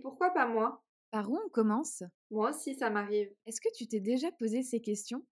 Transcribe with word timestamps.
pourquoi 0.00 0.30
pas 0.30 0.46
moi? 0.46 0.82
Par 1.10 1.30
où 1.30 1.38
on 1.44 1.48
commence? 1.48 2.02
Moi 2.30 2.50
aussi, 2.50 2.74
ça 2.76 2.90
m'arrive. 2.90 3.30
Est-ce 3.46 3.60
que 3.60 3.68
tu 3.74 3.86
t'es 3.88 4.00
déjà 4.00 4.30
posé 4.32 4.62
ces 4.62 4.80
questions? 4.80 5.24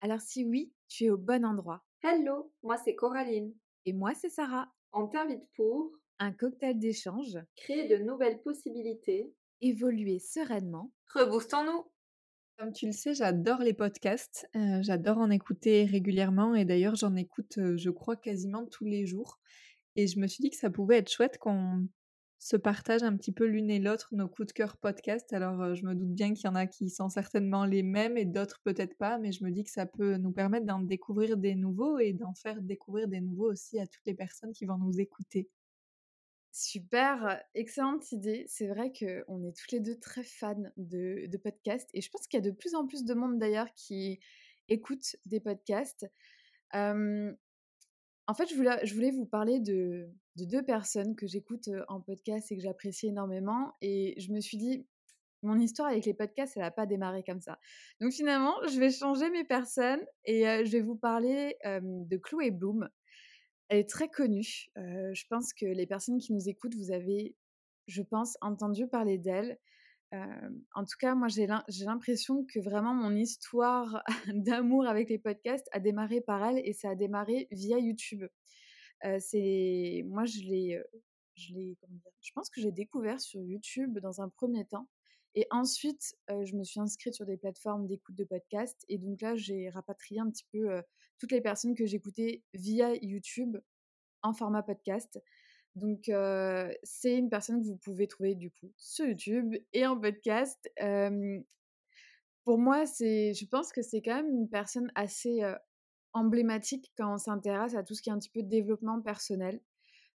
Alors 0.00 0.20
si 0.20 0.44
oui, 0.44 0.72
tu 0.88 1.04
es 1.04 1.10
au 1.10 1.16
bon 1.16 1.44
endroit. 1.44 1.84
Hello, 2.02 2.52
moi 2.62 2.76
c'est 2.76 2.94
Coraline. 2.94 3.54
Et 3.86 3.92
moi, 3.92 4.14
c'est 4.14 4.30
Sarah. 4.30 4.72
On 4.92 5.08
t'invite 5.08 5.42
pour 5.56 5.90
Un 6.18 6.32
cocktail 6.32 6.78
d'échange, 6.78 7.36
créer 7.56 7.86
de 7.88 8.02
nouvelles 8.02 8.40
possibilités. 8.42 9.32
évoluer 9.60 10.18
sereinement. 10.18 10.92
Reboostons-nous 11.14 11.84
Comme 12.58 12.72
tu 12.72 12.86
le 12.86 12.92
sais, 12.92 13.14
j'adore 13.14 13.58
les 13.60 13.74
podcasts. 13.74 14.46
euh, 14.54 14.80
j'adore 14.82 15.18
en 15.18 15.30
écouter 15.30 15.84
régulièrement 15.84 16.54
et 16.54 16.64
d'ailleurs 16.64 16.94
j'en 16.94 17.14
écoute, 17.16 17.58
euh, 17.58 17.76
je 17.76 17.90
crois, 17.90 18.16
quasiment 18.16 18.64
tous 18.66 18.84
les 18.84 19.06
jours. 19.06 19.38
Et 19.96 20.06
je 20.06 20.18
me 20.18 20.26
suis 20.28 20.42
dit 20.42 20.50
que 20.50 20.56
ça 20.56 20.70
pouvait 20.70 20.98
être 20.98 21.10
chouette 21.10 21.38
qu'on 21.38 21.88
se 22.38 22.56
partage 22.56 23.02
un 23.02 23.16
petit 23.16 23.32
peu 23.32 23.46
l'une 23.46 23.70
et 23.70 23.78
l'autre 23.78 24.08
nos 24.12 24.28
coups 24.28 24.48
de 24.48 24.52
cœur 24.52 24.76
podcast. 24.76 25.32
Alors 25.32 25.60
euh, 25.62 25.74
je 25.74 25.84
me 25.84 25.94
doute 25.94 26.12
bien 26.14 26.34
qu'il 26.34 26.44
y 26.44 26.48
en 26.48 26.54
a 26.54 26.66
qui 26.66 26.90
sont 26.90 27.08
certainement 27.08 27.64
les 27.64 27.82
mêmes 27.82 28.16
et 28.16 28.24
d'autres 28.24 28.60
peut-être 28.64 28.96
pas, 28.98 29.18
mais 29.18 29.32
je 29.32 29.44
me 29.44 29.50
dis 29.50 29.64
que 29.64 29.70
ça 29.70 29.86
peut 29.86 30.16
nous 30.16 30.32
permettre 30.32 30.66
d'en 30.66 30.80
découvrir 30.80 31.36
des 31.36 31.54
nouveaux 31.54 31.98
et 31.98 32.12
d'en 32.12 32.34
faire 32.34 32.60
découvrir 32.60 33.08
des 33.08 33.20
nouveaux 33.20 33.50
aussi 33.50 33.78
à 33.78 33.86
toutes 33.86 34.04
les 34.06 34.14
personnes 34.14 34.52
qui 34.52 34.66
vont 34.66 34.78
nous 34.78 35.00
écouter. 35.00 35.48
Super, 36.52 37.42
excellente 37.54 38.12
idée. 38.12 38.44
C'est 38.46 38.68
vrai 38.68 38.92
qu'on 38.92 39.44
est 39.44 39.56
toutes 39.56 39.72
les 39.72 39.80
deux 39.80 39.98
très 39.98 40.22
fans 40.22 40.62
de, 40.76 41.28
podcasts 41.42 41.90
et 41.94 42.00
je 42.00 42.10
pense 42.10 42.26
qu'il 42.28 42.38
y 42.38 42.46
a 42.46 42.48
de 42.48 42.54
plus 42.54 42.74
en 42.74 42.86
plus 42.86 43.04
de 43.04 43.14
monde 43.14 43.38
d'ailleurs 43.38 43.72
qui 43.74 44.20
écoute 44.68 45.16
des 45.26 45.40
podcasts. 45.40 46.06
En 46.72 48.32
fait, 48.34 48.48
je 48.48 48.94
voulais 48.94 49.10
vous 49.10 49.26
parler 49.26 49.60
de, 49.60 50.08
de 50.36 50.44
deux 50.44 50.62
personnes 50.62 51.14
que 51.14 51.26
j'écoute 51.26 51.68
en 51.88 52.00
podcast 52.00 52.50
et 52.50 52.56
que 52.56 52.62
j'apprécie 52.62 53.08
énormément. 53.08 53.74
Et 53.80 54.14
je 54.18 54.32
me 54.32 54.40
suis 54.40 54.56
dit, 54.56 54.86
mon 55.42 55.58
histoire 55.58 55.90
avec 55.90 56.06
les 56.06 56.14
podcasts, 56.14 56.56
elle 56.56 56.62
n'a 56.62 56.70
pas 56.70 56.86
démarré 56.86 57.22
comme 57.22 57.40
ça. 57.40 57.58
Donc 58.00 58.12
finalement, 58.12 58.54
je 58.66 58.78
vais 58.78 58.90
changer 58.90 59.30
mes 59.30 59.44
personnes 59.44 60.00
et 60.24 60.44
je 60.64 60.70
vais 60.70 60.80
vous 60.80 60.96
parler 60.96 61.56
de 61.64 62.16
Chloé 62.16 62.50
Bloom. 62.50 62.88
Elle 63.68 63.78
est 63.78 63.88
très 63.88 64.08
connue. 64.08 64.70
Je 64.76 65.24
pense 65.28 65.52
que 65.52 65.66
les 65.66 65.86
personnes 65.86 66.18
qui 66.18 66.32
nous 66.32 66.48
écoutent, 66.48 66.74
vous 66.74 66.90
avez, 66.90 67.36
je 67.86 68.02
pense, 68.02 68.36
entendu 68.40 68.88
parler 68.88 69.18
d'elle. 69.18 69.58
En 70.12 70.84
tout 70.84 70.96
cas, 70.98 71.14
moi, 71.14 71.28
j'ai 71.28 71.46
l'impression 71.84 72.44
que 72.52 72.60
vraiment 72.60 72.94
mon 72.94 73.14
histoire 73.14 74.02
d'amour 74.28 74.86
avec 74.86 75.08
les 75.10 75.18
podcasts 75.18 75.68
a 75.72 75.80
démarré 75.80 76.20
par 76.20 76.44
elle 76.44 76.60
et 76.64 76.72
ça 76.72 76.90
a 76.90 76.94
démarré 76.94 77.48
via 77.50 77.78
YouTube. 77.78 78.24
C'est 79.20 80.02
moi, 80.06 80.24
je 80.24 80.40
l'ai, 80.40 80.82
je 81.34 81.54
l'ai, 81.54 81.76
je 82.20 82.32
pense 82.32 82.50
que 82.50 82.60
j'ai 82.60 82.72
découvert 82.72 83.20
sur 83.20 83.40
YouTube 83.42 83.98
dans 83.98 84.20
un 84.20 84.28
premier 84.28 84.64
temps. 84.64 84.88
Et 85.34 85.46
ensuite, 85.50 86.16
je 86.28 86.54
me 86.56 86.62
suis 86.62 86.80
inscrite 86.80 87.14
sur 87.14 87.26
des 87.26 87.36
plateformes 87.36 87.86
d'écoute 87.86 88.14
de 88.14 88.24
podcasts. 88.24 88.84
Et 88.88 88.98
donc 88.98 89.20
là, 89.20 89.34
j'ai 89.34 89.68
rapatrié 89.68 90.20
un 90.20 90.30
petit 90.30 90.46
peu 90.52 90.80
toutes 91.18 91.32
les 91.32 91.40
personnes 91.40 91.74
que 91.74 91.86
j'écoutais 91.86 92.42
via 92.54 92.94
YouTube 92.96 93.56
en 94.22 94.32
format 94.32 94.62
podcast. 94.62 95.20
Donc, 95.74 96.08
c'est 96.84 97.16
une 97.16 97.30
personne 97.30 97.60
que 97.60 97.66
vous 97.66 97.76
pouvez 97.76 98.06
trouver 98.06 98.36
du 98.36 98.50
coup 98.52 98.72
sur 98.76 99.06
YouTube 99.06 99.56
et 99.72 99.86
en 99.86 99.98
podcast. 99.98 100.70
Pour 102.44 102.58
moi, 102.58 102.86
c'est, 102.86 103.34
je 103.34 103.46
pense 103.46 103.72
que 103.72 103.82
c'est 103.82 104.02
quand 104.02 104.14
même 104.14 104.30
une 104.30 104.48
personne 104.48 104.92
assez 104.94 105.42
emblématique 106.14 106.92
quand 106.96 107.14
on 107.14 107.18
s'intéresse 107.18 107.74
à 107.74 107.82
tout 107.82 107.94
ce 107.94 108.02
qui 108.02 108.08
est 108.08 108.12
un 108.12 108.18
petit 108.18 108.30
peu 108.30 108.42
de 108.42 108.48
développement 108.48 109.00
personnel. 109.00 109.60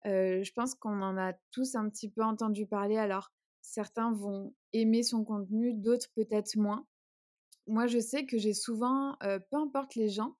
Euh, 0.05 0.43
je 0.43 0.53
pense 0.53 0.75
qu'on 0.75 1.01
en 1.01 1.17
a 1.17 1.33
tous 1.51 1.75
un 1.75 1.89
petit 1.89 2.09
peu 2.09 2.23
entendu 2.23 2.67
parler. 2.67 2.97
Alors, 2.97 3.31
certains 3.61 4.11
vont 4.11 4.53
aimer 4.73 5.01
son 5.01 5.23
contenu, 5.23 5.73
d'autres 5.73 6.09
peut-être 6.15 6.55
moins. 6.57 6.85
Moi, 7.67 7.87
je 7.87 7.97
sais 7.97 8.25
que 8.25 8.37
j'ai 8.37 8.53
souvent, 8.53 9.17
euh, 9.23 9.39
peu 9.39 9.57
importe 9.57 9.95
les 9.95 10.09
gens, 10.09 10.35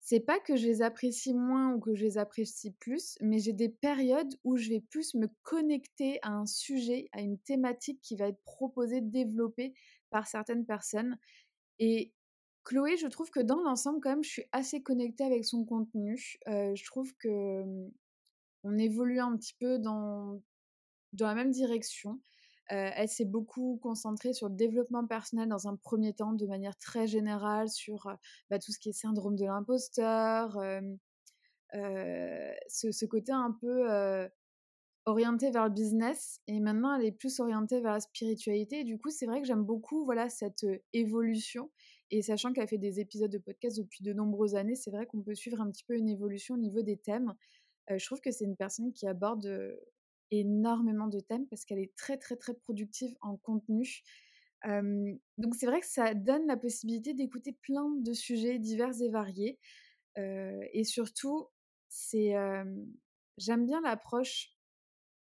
c'est 0.00 0.20
pas 0.20 0.38
que 0.38 0.56
je 0.56 0.66
les 0.66 0.82
apprécie 0.82 1.32
moins 1.32 1.72
ou 1.72 1.80
que 1.80 1.94
je 1.94 2.04
les 2.04 2.18
apprécie 2.18 2.72
plus, 2.72 3.16
mais 3.22 3.38
j'ai 3.38 3.54
des 3.54 3.70
périodes 3.70 4.34
où 4.44 4.56
je 4.56 4.68
vais 4.68 4.80
plus 4.80 5.14
me 5.14 5.28
connecter 5.42 6.18
à 6.22 6.30
un 6.30 6.44
sujet, 6.44 7.08
à 7.12 7.22
une 7.22 7.38
thématique 7.38 8.00
qui 8.02 8.16
va 8.16 8.28
être 8.28 8.42
proposée, 8.44 9.00
développée 9.00 9.72
par 10.10 10.26
certaines 10.26 10.66
personnes. 10.66 11.16
Et 11.78 12.12
Chloé, 12.64 12.96
je 12.96 13.06
trouve 13.06 13.30
que 13.30 13.40
dans 13.40 13.60
l'ensemble, 13.60 14.00
quand 14.00 14.10
même, 14.10 14.24
je 14.24 14.30
suis 14.30 14.44
assez 14.52 14.82
connectée 14.82 15.24
avec 15.24 15.44
son 15.44 15.64
contenu. 15.64 16.38
Euh, 16.48 16.74
je 16.74 16.84
trouve 16.84 17.14
que 17.16 17.62
hum, 17.62 17.90
on 18.64 18.78
évolue 18.78 19.20
un 19.20 19.36
petit 19.36 19.54
peu 19.54 19.78
dans, 19.78 20.40
dans 21.12 21.26
la 21.26 21.34
même 21.34 21.50
direction. 21.50 22.20
Euh, 22.72 22.90
elle 22.94 23.08
s'est 23.08 23.26
beaucoup 23.26 23.78
concentrée 23.82 24.32
sur 24.32 24.48
le 24.48 24.54
développement 24.54 25.06
personnel 25.06 25.48
dans 25.48 25.68
un 25.68 25.76
premier 25.76 26.14
temps, 26.14 26.32
de 26.32 26.46
manière 26.46 26.76
très 26.78 27.06
générale, 27.06 27.68
sur 27.68 28.06
euh, 28.06 28.14
bah, 28.48 28.58
tout 28.58 28.72
ce 28.72 28.78
qui 28.78 28.88
est 28.88 28.92
syndrome 28.92 29.36
de 29.36 29.44
l'imposteur, 29.44 30.58
ce, 31.72 33.04
côté 33.04 33.32
un 33.32 33.52
peu 33.52 33.86
orienté 35.04 35.50
vers 35.50 35.64
le 35.64 35.70
business. 35.70 36.40
Et 36.46 36.60
maintenant, 36.60 36.94
elle 36.94 37.04
est 37.04 37.12
plus 37.12 37.40
orientée 37.40 37.82
vers 37.82 37.92
la 37.92 38.00
spiritualité. 38.00 38.84
Du 38.84 38.98
coup, 38.98 39.10
c'est 39.10 39.26
vrai 39.26 39.42
que 39.42 39.46
j'aime 39.46 39.64
beaucoup 39.64 40.06
voilà, 40.06 40.30
cette 40.30 40.64
évolution. 40.94 41.70
Et 42.10 42.22
sachant 42.22 42.52
qu'elle 42.52 42.68
fait 42.68 42.78
des 42.78 43.00
épisodes 43.00 43.30
de 43.30 43.38
podcast 43.38 43.78
depuis 43.78 44.04
de 44.04 44.12
nombreuses 44.12 44.54
années, 44.54 44.76
c'est 44.76 44.90
vrai 44.90 45.06
qu'on 45.06 45.22
peut 45.22 45.34
suivre 45.34 45.60
un 45.60 45.70
petit 45.70 45.84
peu 45.84 45.96
une 45.96 46.08
évolution 46.08 46.54
au 46.54 46.58
niveau 46.58 46.82
des 46.82 46.96
thèmes. 46.96 47.34
Euh, 47.90 47.98
je 47.98 48.06
trouve 48.06 48.20
que 48.20 48.30
c'est 48.30 48.44
une 48.44 48.56
personne 48.56 48.92
qui 48.92 49.06
aborde 49.06 49.76
énormément 50.30 51.08
de 51.08 51.20
thèmes 51.20 51.46
parce 51.48 51.64
qu'elle 51.64 51.78
est 51.78 51.94
très 51.96 52.16
très 52.16 52.36
très 52.36 52.54
productive 52.54 53.14
en 53.20 53.36
contenu. 53.36 54.02
Donc 55.36 55.54
c'est 55.54 55.66
vrai 55.66 55.80
que 55.80 55.86
ça 55.86 56.14
donne 56.14 56.46
la 56.46 56.56
possibilité 56.56 57.12
d'écouter 57.12 57.52
plein 57.52 57.86
de 57.98 58.12
sujets 58.14 58.58
divers 58.58 59.02
et 59.02 59.10
variés. 59.10 59.58
Et 60.16 60.84
surtout, 60.84 61.48
c'est 61.88 62.34
j'aime 63.36 63.66
bien 63.66 63.80
l'approche 63.82 64.50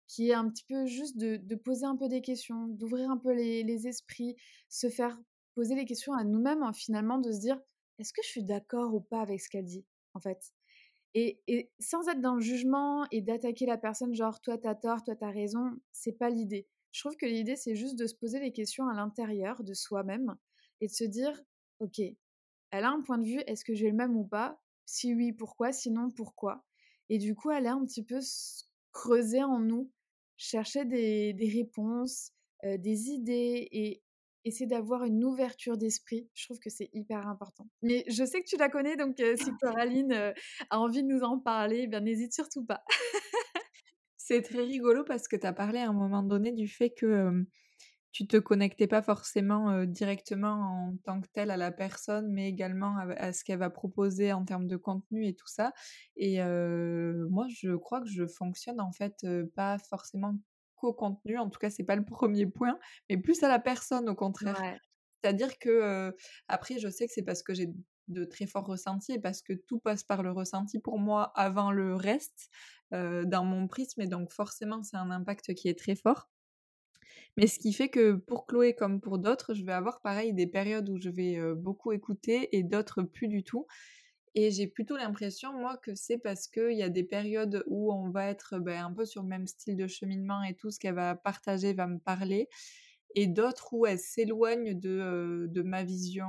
qui 0.08 0.30
est 0.30 0.34
un 0.34 0.48
petit 0.48 0.64
peu 0.64 0.86
juste 0.86 1.16
de, 1.16 1.54
poser 1.56 1.84
un 1.84 1.96
peu 1.96 2.08
des 2.08 2.22
questions, 2.22 2.66
d'ouvrir 2.68 3.10
un 3.10 3.18
peu 3.18 3.32
les 3.32 3.86
esprits, 3.86 4.36
se 4.68 4.88
faire 4.88 5.18
poser 5.56 5.74
les 5.74 5.86
questions 5.86 6.12
à 6.12 6.22
nous-mêmes, 6.22 6.62
hein, 6.62 6.72
finalement, 6.72 7.18
de 7.18 7.32
se 7.32 7.40
dire 7.40 7.60
est-ce 7.98 8.12
que 8.12 8.22
je 8.22 8.28
suis 8.28 8.44
d'accord 8.44 8.94
ou 8.94 9.00
pas 9.00 9.22
avec 9.22 9.40
ce 9.40 9.48
qu'elle 9.48 9.64
dit, 9.64 9.86
en 10.14 10.20
fait? 10.20 10.52
Et, 11.14 11.40
sans 11.80 12.06
être 12.08 12.20
dans 12.20 12.34
le 12.34 12.42
jugement 12.42 13.06
et 13.10 13.22
d'attaquer 13.22 13.64
la 13.64 13.78
personne, 13.78 14.14
genre 14.14 14.40
toi 14.42 14.58
t'as 14.58 14.74
tort, 14.74 15.02
toi 15.02 15.16
t'as 15.16 15.30
raison, 15.30 15.70
c'est 15.90 16.12
pas 16.12 16.28
l'idée. 16.28 16.68
Je 16.92 17.00
trouve 17.00 17.16
que 17.16 17.24
l'idée 17.24 17.56
c'est 17.56 17.74
juste 17.74 17.98
de 17.98 18.06
se 18.06 18.14
poser 18.14 18.38
les 18.38 18.52
questions 18.52 18.86
à 18.86 18.94
l'intérieur 18.94 19.64
de 19.64 19.72
soi-même 19.72 20.36
et 20.82 20.88
de 20.88 20.92
se 20.92 21.04
dire 21.04 21.42
ok, 21.80 22.00
elle 22.70 22.84
a 22.84 22.90
un 22.90 23.00
point 23.00 23.16
de 23.18 23.26
vue, 23.26 23.40
est-ce 23.46 23.64
que 23.64 23.74
j'ai 23.74 23.88
le 23.90 23.96
même 23.96 24.14
ou 24.16 24.24
pas? 24.24 24.60
Si 24.84 25.14
oui, 25.14 25.32
pourquoi? 25.32 25.72
Sinon, 25.72 26.10
pourquoi? 26.10 26.66
Et 27.08 27.16
du 27.18 27.34
coup, 27.34 27.48
aller 27.50 27.68
un 27.68 27.84
petit 27.86 28.04
peu 28.04 28.20
creuser 28.92 29.42
en 29.42 29.60
nous, 29.60 29.90
chercher 30.36 30.84
des, 30.84 31.32
des 31.32 31.48
réponses, 31.48 32.32
euh, 32.64 32.76
des 32.78 33.08
idées 33.10 33.68
et 33.72 34.02
essayer 34.46 34.66
d'avoir 34.66 35.04
une 35.04 35.24
ouverture 35.24 35.76
d'esprit. 35.76 36.28
Je 36.34 36.44
trouve 36.44 36.58
que 36.58 36.70
c'est 36.70 36.88
hyper 36.92 37.26
important. 37.26 37.66
Mais 37.82 38.04
je 38.08 38.24
sais 38.24 38.40
que 38.40 38.46
tu 38.46 38.56
la 38.56 38.68
connais, 38.68 38.96
donc 38.96 39.18
euh, 39.20 39.36
si 39.36 39.50
Coraline 39.60 40.12
euh, 40.12 40.32
a 40.70 40.78
envie 40.78 41.02
de 41.02 41.08
nous 41.08 41.22
en 41.22 41.38
parler, 41.38 41.82
eh 41.84 41.86
bien 41.86 42.00
n'hésite 42.00 42.32
surtout 42.32 42.64
pas. 42.64 42.82
C'est 44.16 44.42
très 44.42 44.62
rigolo 44.62 45.04
parce 45.04 45.28
que 45.28 45.36
tu 45.36 45.46
as 45.46 45.52
parlé 45.52 45.78
à 45.80 45.88
un 45.88 45.92
moment 45.92 46.22
donné 46.22 46.52
du 46.52 46.68
fait 46.68 46.90
que 46.90 47.06
euh, 47.06 47.42
tu 48.12 48.26
te 48.26 48.36
connectais 48.38 48.86
pas 48.86 49.02
forcément 49.02 49.84
directement 49.84 50.88
en 50.88 50.96
tant 51.04 51.20
que 51.20 51.28
tel 51.34 51.50
à 51.50 51.58
la 51.58 51.70
personne, 51.70 52.32
mais 52.32 52.48
également 52.48 52.96
à, 52.96 53.12
à 53.12 53.32
ce 53.34 53.44
qu'elle 53.44 53.58
va 53.58 53.68
proposer 53.68 54.32
en 54.32 54.42
termes 54.46 54.66
de 54.66 54.78
contenu 54.78 55.26
et 55.26 55.34
tout 55.34 55.46
ça. 55.46 55.74
Et 56.16 56.38
moi, 56.38 57.46
je 57.50 57.76
crois 57.76 58.00
que 58.00 58.08
je 58.08 58.26
fonctionne 58.26 58.80
en 58.80 58.90
fait 58.90 59.26
pas 59.54 59.76
forcément 59.90 60.34
qu'au 60.76 60.92
contenu, 60.92 61.38
en 61.38 61.48
tout 61.48 61.58
cas, 61.58 61.70
c'est 61.70 61.84
pas 61.84 61.96
le 61.96 62.04
premier 62.04 62.46
point, 62.46 62.78
mais 63.08 63.16
plus 63.16 63.42
à 63.42 63.48
la 63.48 63.58
personne 63.58 64.08
au 64.08 64.14
contraire. 64.14 64.60
Ouais. 64.60 64.78
C'est-à-dire 65.22 65.58
que 65.58 65.70
euh, 65.70 66.12
après, 66.48 66.78
je 66.78 66.88
sais 66.88 67.06
que 67.06 67.12
c'est 67.12 67.24
parce 67.24 67.42
que 67.42 67.54
j'ai 67.54 67.70
de 68.08 68.24
très 68.24 68.46
forts 68.46 68.66
ressentis 68.66 69.12
et 69.12 69.18
parce 69.18 69.42
que 69.42 69.52
tout 69.52 69.80
passe 69.80 70.04
par 70.04 70.22
le 70.22 70.30
ressenti 70.30 70.78
pour 70.78 70.98
moi 70.98 71.32
avant 71.34 71.72
le 71.72 71.96
reste 71.96 72.50
euh, 72.92 73.24
dans 73.24 73.44
mon 73.44 73.66
prisme 73.66 74.00
et 74.00 74.06
donc 74.06 74.30
forcément 74.32 74.84
c'est 74.84 74.96
un 74.96 75.10
impact 75.10 75.54
qui 75.54 75.68
est 75.68 75.76
très 75.76 75.96
fort. 75.96 76.30
Mais 77.36 77.48
ce 77.48 77.58
qui 77.58 77.72
fait 77.72 77.88
que 77.88 78.12
pour 78.12 78.46
Chloé 78.46 78.74
comme 78.74 79.00
pour 79.00 79.18
d'autres, 79.18 79.54
je 79.54 79.64
vais 79.64 79.72
avoir 79.72 80.00
pareil 80.00 80.32
des 80.32 80.46
périodes 80.46 80.88
où 80.88 80.98
je 80.98 81.10
vais 81.10 81.38
beaucoup 81.56 81.90
écouter 81.92 82.56
et 82.56 82.62
d'autres 82.62 83.02
plus 83.02 83.26
du 83.26 83.42
tout. 83.42 83.66
Et 84.38 84.50
j'ai 84.50 84.66
plutôt 84.66 84.98
l'impression, 84.98 85.54
moi, 85.54 85.78
que 85.78 85.94
c'est 85.94 86.18
parce 86.18 86.46
qu'il 86.46 86.76
y 86.76 86.82
a 86.82 86.90
des 86.90 87.04
périodes 87.04 87.64
où 87.66 87.90
on 87.90 88.10
va 88.10 88.26
être 88.26 88.58
ben, 88.58 88.84
un 88.84 88.92
peu 88.92 89.06
sur 89.06 89.22
le 89.22 89.28
même 89.28 89.46
style 89.46 89.76
de 89.76 89.86
cheminement 89.86 90.42
et 90.42 90.54
tout 90.54 90.70
ce 90.70 90.78
qu'elle 90.78 90.94
va 90.94 91.14
partager 91.14 91.72
va 91.72 91.86
me 91.86 91.98
parler. 91.98 92.50
Et 93.14 93.28
d'autres 93.28 93.72
où 93.72 93.86
elle 93.86 93.98
s'éloigne 93.98 94.78
de, 94.78 95.46
de 95.50 95.62
ma 95.62 95.84
vision, 95.84 96.26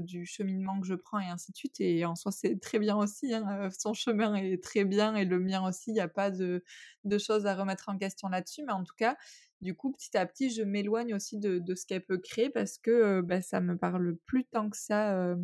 du 0.00 0.26
cheminement 0.26 0.78
que 0.82 0.86
je 0.86 0.94
prends 0.94 1.18
et 1.18 1.28
ainsi 1.28 1.50
de 1.52 1.56
suite. 1.56 1.80
Et 1.80 2.04
en 2.04 2.14
soi, 2.14 2.30
c'est 2.30 2.60
très 2.60 2.78
bien 2.78 2.94
aussi. 2.98 3.32
Hein, 3.32 3.70
son 3.70 3.94
chemin 3.94 4.34
est 4.34 4.62
très 4.62 4.84
bien 4.84 5.14
et 5.14 5.24
le 5.24 5.38
mien 5.40 5.66
aussi. 5.66 5.92
Il 5.92 5.94
n'y 5.94 6.00
a 6.00 6.08
pas 6.08 6.30
de, 6.30 6.62
de 7.04 7.18
choses 7.18 7.46
à 7.46 7.54
remettre 7.54 7.88
en 7.88 7.96
question 7.96 8.28
là-dessus. 8.28 8.64
Mais 8.66 8.72
en 8.74 8.84
tout 8.84 8.94
cas, 8.98 9.16
du 9.62 9.74
coup, 9.74 9.92
petit 9.92 10.14
à 10.18 10.26
petit, 10.26 10.50
je 10.50 10.62
m'éloigne 10.62 11.14
aussi 11.14 11.38
de, 11.38 11.74
ce 11.74 11.86
qu'elle 11.86 12.04
peut 12.04 12.18
créer 12.18 12.50
parce 12.50 12.76
que 12.76 13.22
bah, 13.22 13.40
ça 13.40 13.62
me 13.62 13.78
parle 13.78 14.16
plus 14.26 14.44
tant 14.44 14.68
que 14.68 14.76
ça 14.76 15.34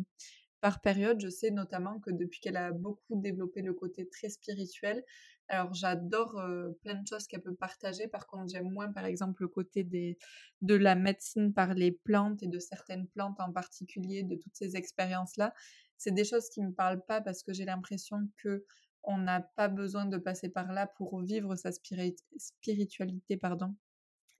par 0.61 0.81
période. 0.81 1.19
Je 1.21 1.29
sais 1.29 1.51
notamment 1.51 1.99
que 1.99 2.11
depuis 2.11 2.39
qu'elle 2.39 2.57
a 2.57 2.71
beaucoup 2.71 3.15
développé 3.21 3.61
le 3.61 3.73
côté 3.73 4.07
très 4.09 4.29
spirituel, 4.29 5.03
alors 5.49 5.73
j'adore 5.73 6.33
plein 6.81 6.95
de 7.01 7.07
choses 7.07 7.27
qu'elle 7.27 7.41
peut 7.41 7.55
partager. 7.55 8.07
Par 8.07 8.27
contre, 8.27 8.51
j'aime 8.51 8.69
moins 8.71 8.91
par 8.91 9.05
exemple 9.05 9.43
le 9.43 9.47
côté 9.47 9.83
de 9.83 10.75
la 10.75 10.95
médecine 10.95 11.53
par 11.53 11.73
les 11.73 11.91
plantes 11.91 12.43
et 12.43 12.47
de 12.47 12.59
certaines 12.59 13.07
plantes 13.07 13.39
en 13.39 13.51
particulier, 13.51 14.23
de 14.23 14.35
toutes 14.35 14.55
ces 14.55 14.75
expériences-là. 14.75 15.53
C'est 15.97 16.13
des 16.13 16.25
choses 16.25 16.49
qui 16.49 16.61
me 16.61 16.71
parlent 16.73 17.03
pas 17.05 17.21
parce 17.21 17.43
que 17.43 17.53
j'ai 17.53 17.65
l'impression 17.65 18.29
que 18.37 18.65
on 19.03 19.17
n'a 19.17 19.39
pas 19.41 19.69
besoin 19.69 20.05
de 20.05 20.17
passer 20.17 20.49
par 20.49 20.71
là 20.73 20.85
pour 20.85 21.21
vivre 21.21 21.55
sa 21.55 21.71
spiritualité, 21.71 23.37
pardon. 23.37 23.75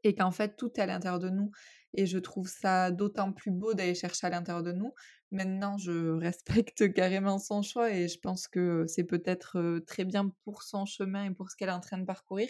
Et 0.04 0.16
qu'en 0.16 0.32
fait, 0.32 0.56
tout 0.58 0.72
est 0.78 0.82
à 0.82 0.86
l'intérieur 0.86 1.20
de 1.20 1.30
nous. 1.30 1.52
Et 1.94 2.06
je 2.06 2.18
trouve 2.18 2.48
ça 2.48 2.92
d'autant 2.92 3.34
plus 3.34 3.52
beau 3.52 3.74
d'aller 3.74 3.96
chercher 3.96 4.28
à 4.28 4.30
l'intérieur 4.30 4.64
de 4.64 4.72
nous. 4.72 4.94
Maintenant, 5.32 5.78
je 5.78 6.12
respecte 6.12 6.92
carrément 6.94 7.40
son 7.40 7.62
choix 7.62 7.92
et 7.92 8.08
je 8.08 8.20
pense 8.20 8.48
que 8.48 8.86
c'est 8.88 9.04
peut-être 9.04 9.80
très 9.88 10.06
bien 10.06 10.32
pour 10.44 10.64
son 10.64 10.86
chemin 10.86 11.26
et 11.26 11.32
pour 11.32 11.50
ce 11.50 11.56
qu'elle 11.56 11.70
est 11.70 11.74
en 11.74 11.80
train 11.80 11.98
de 11.98 12.06
parcourir. 12.06 12.50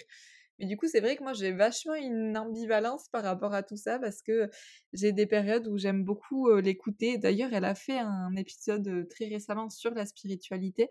Mais 0.60 0.66
du 0.66 0.76
coup, 0.76 0.88
c'est 0.88 1.02
vrai 1.02 1.16
que 1.16 1.24
moi, 1.24 1.34
j'ai 1.34 1.52
vachement 1.52 1.94
une 1.94 2.36
ambivalence 2.36 3.10
par 3.10 3.24
rapport 3.24 3.54
à 3.54 3.62
tout 3.62 3.78
ça 3.78 4.00
parce 4.00 4.22
que 4.22 4.50
j'ai 4.92 5.12
des 5.12 5.28
périodes 5.28 5.68
où 5.68 5.78
j'aime 5.78 6.04
beaucoup 6.04 6.52
l'écouter. 6.56 7.18
D'ailleurs, 7.18 7.54
elle 7.54 7.66
a 7.66 7.76
fait 7.76 8.00
un 8.00 8.36
épisode 8.36 9.08
très 9.10 9.28
récemment 9.28 9.70
sur 9.70 9.94
la 9.94 10.06
spiritualité, 10.08 10.90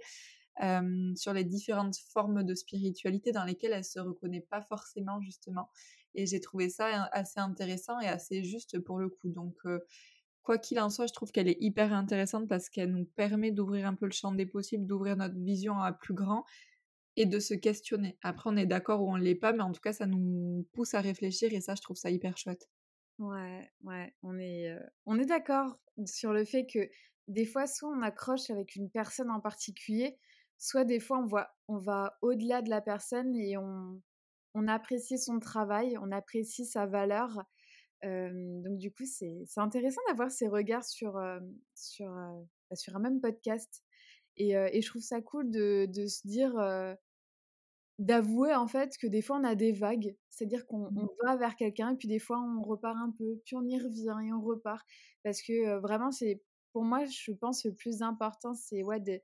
sur 1.16 1.32
les 1.32 1.44
différentes 1.44 1.96
formes 2.12 2.44
de 2.44 2.54
spiritualité 2.54 3.32
dans 3.32 3.44
lesquelles 3.44 3.72
elle 3.72 3.84
se 3.84 3.98
reconnaît 3.98 4.46
pas 4.48 4.62
forcément, 4.62 5.20
justement. 5.20 5.68
Et 6.16 6.26
j'ai 6.26 6.40
trouvé 6.40 6.68
ça 6.68 7.04
assez 7.12 7.38
intéressant 7.38 8.00
et 8.00 8.08
assez 8.08 8.42
juste 8.42 8.80
pour 8.80 8.98
le 8.98 9.08
coup. 9.08 9.28
Donc, 9.28 9.54
quoi 10.42 10.58
qu'il 10.58 10.80
en 10.80 10.90
soit, 10.90 11.06
je 11.06 11.12
trouve 11.12 11.30
qu'elle 11.30 11.48
est 11.48 11.58
hyper 11.60 11.92
intéressante 11.92 12.48
parce 12.48 12.68
qu'elle 12.70 12.90
nous 12.90 13.04
permet 13.04 13.50
d'ouvrir 13.50 13.86
un 13.86 13.94
peu 13.94 14.06
le 14.06 14.12
champ 14.12 14.32
des 14.32 14.46
possibles, 14.46 14.86
d'ouvrir 14.86 15.16
notre 15.16 15.38
vision 15.38 15.78
à 15.78 15.92
plus 15.92 16.14
grand 16.14 16.44
et 17.16 17.26
de 17.26 17.38
se 17.38 17.54
questionner. 17.54 18.18
Après, 18.22 18.50
on 18.50 18.56
est 18.56 18.66
d'accord 18.66 19.02
ou 19.02 19.12
on 19.12 19.18
ne 19.18 19.22
l'est 19.22 19.34
pas, 19.34 19.52
mais 19.52 19.62
en 19.62 19.72
tout 19.72 19.80
cas, 19.80 19.92
ça 19.92 20.06
nous 20.06 20.66
pousse 20.72 20.94
à 20.94 21.00
réfléchir 21.00 21.52
et 21.52 21.60
ça, 21.60 21.74
je 21.74 21.82
trouve 21.82 21.96
ça 21.96 22.10
hyper 22.10 22.36
chouette. 22.38 22.68
Ouais, 23.18 23.70
ouais, 23.84 24.14
on 24.22 24.38
est, 24.38 24.76
on 25.06 25.18
est 25.18 25.26
d'accord 25.26 25.78
sur 26.04 26.32
le 26.32 26.44
fait 26.44 26.66
que 26.66 26.90
des 27.28 27.46
fois, 27.46 27.66
soit 27.66 27.88
on 27.88 28.02
accroche 28.02 28.50
avec 28.50 28.76
une 28.76 28.90
personne 28.90 29.30
en 29.30 29.40
particulier, 29.40 30.18
soit 30.58 30.84
des 30.84 31.00
fois 31.00 31.18
on, 31.18 31.26
voit, 31.26 31.48
on 31.68 31.78
va 31.78 32.18
au-delà 32.22 32.62
de 32.62 32.70
la 32.70 32.80
personne 32.80 33.34
et 33.34 33.56
on, 33.56 34.00
on 34.56 34.66
apprécie 34.68 35.18
son 35.18 35.38
travail, 35.38 35.98
on 36.02 36.10
apprécie 36.10 36.64
sa 36.64 36.86
valeur. 36.86 37.42
donc 38.02 38.78
du 38.78 38.90
coup, 38.92 39.04
c'est 39.04 39.44
intéressant 39.56 40.00
d'avoir 40.08 40.30
ces 40.30 40.48
regards 40.48 40.84
sur, 40.84 41.20
sur, 41.74 42.10
bah, 42.70 42.76
sur 42.76 42.96
un 42.96 43.00
même 43.00 43.20
podcast. 43.20 43.84
Et, 44.38 44.52
et, 44.52 44.82
je 44.82 44.88
trouve 44.88 45.02
ça 45.02 45.20
cool 45.20 45.50
de, 45.50 45.86
de 45.86 46.06
se 46.06 46.26
dire, 46.26 46.54
d'avouer 47.98 48.54
en 48.54 48.66
fait 48.66 48.96
que 48.98 49.06
des 49.06 49.22
fois 49.22 49.38
on 49.38 49.44
a 49.44 49.54
des 49.54 49.72
vagues. 49.72 50.16
C'est-à-dire 50.30 50.66
qu'on 50.66 50.90
mmh. 50.90 51.08
va 51.24 51.36
vers 51.36 51.56
quelqu'un 51.56 51.92
et 51.92 51.96
puis 51.96 52.08
des 52.08 52.18
fois 52.18 52.40
on 52.40 52.62
repart 52.62 52.96
un 52.96 53.10
peu, 53.16 53.40
puis 53.44 53.56
on 53.56 53.66
y 53.66 53.78
revient 53.78 54.16
et 54.26 54.32
on 54.32 54.40
repart. 54.40 54.86
Parce 55.22 55.42
que 55.42 55.78
vraiment, 55.80 56.10
c'est 56.10 56.42
pour 56.72 56.84
moi, 56.84 57.04
je 57.06 57.32
pense 57.32 57.64
le 57.64 57.74
plus 57.74 58.02
important, 58.02 58.54
c'est 58.54 58.82
ouais, 58.82 59.00
de, 59.00 59.20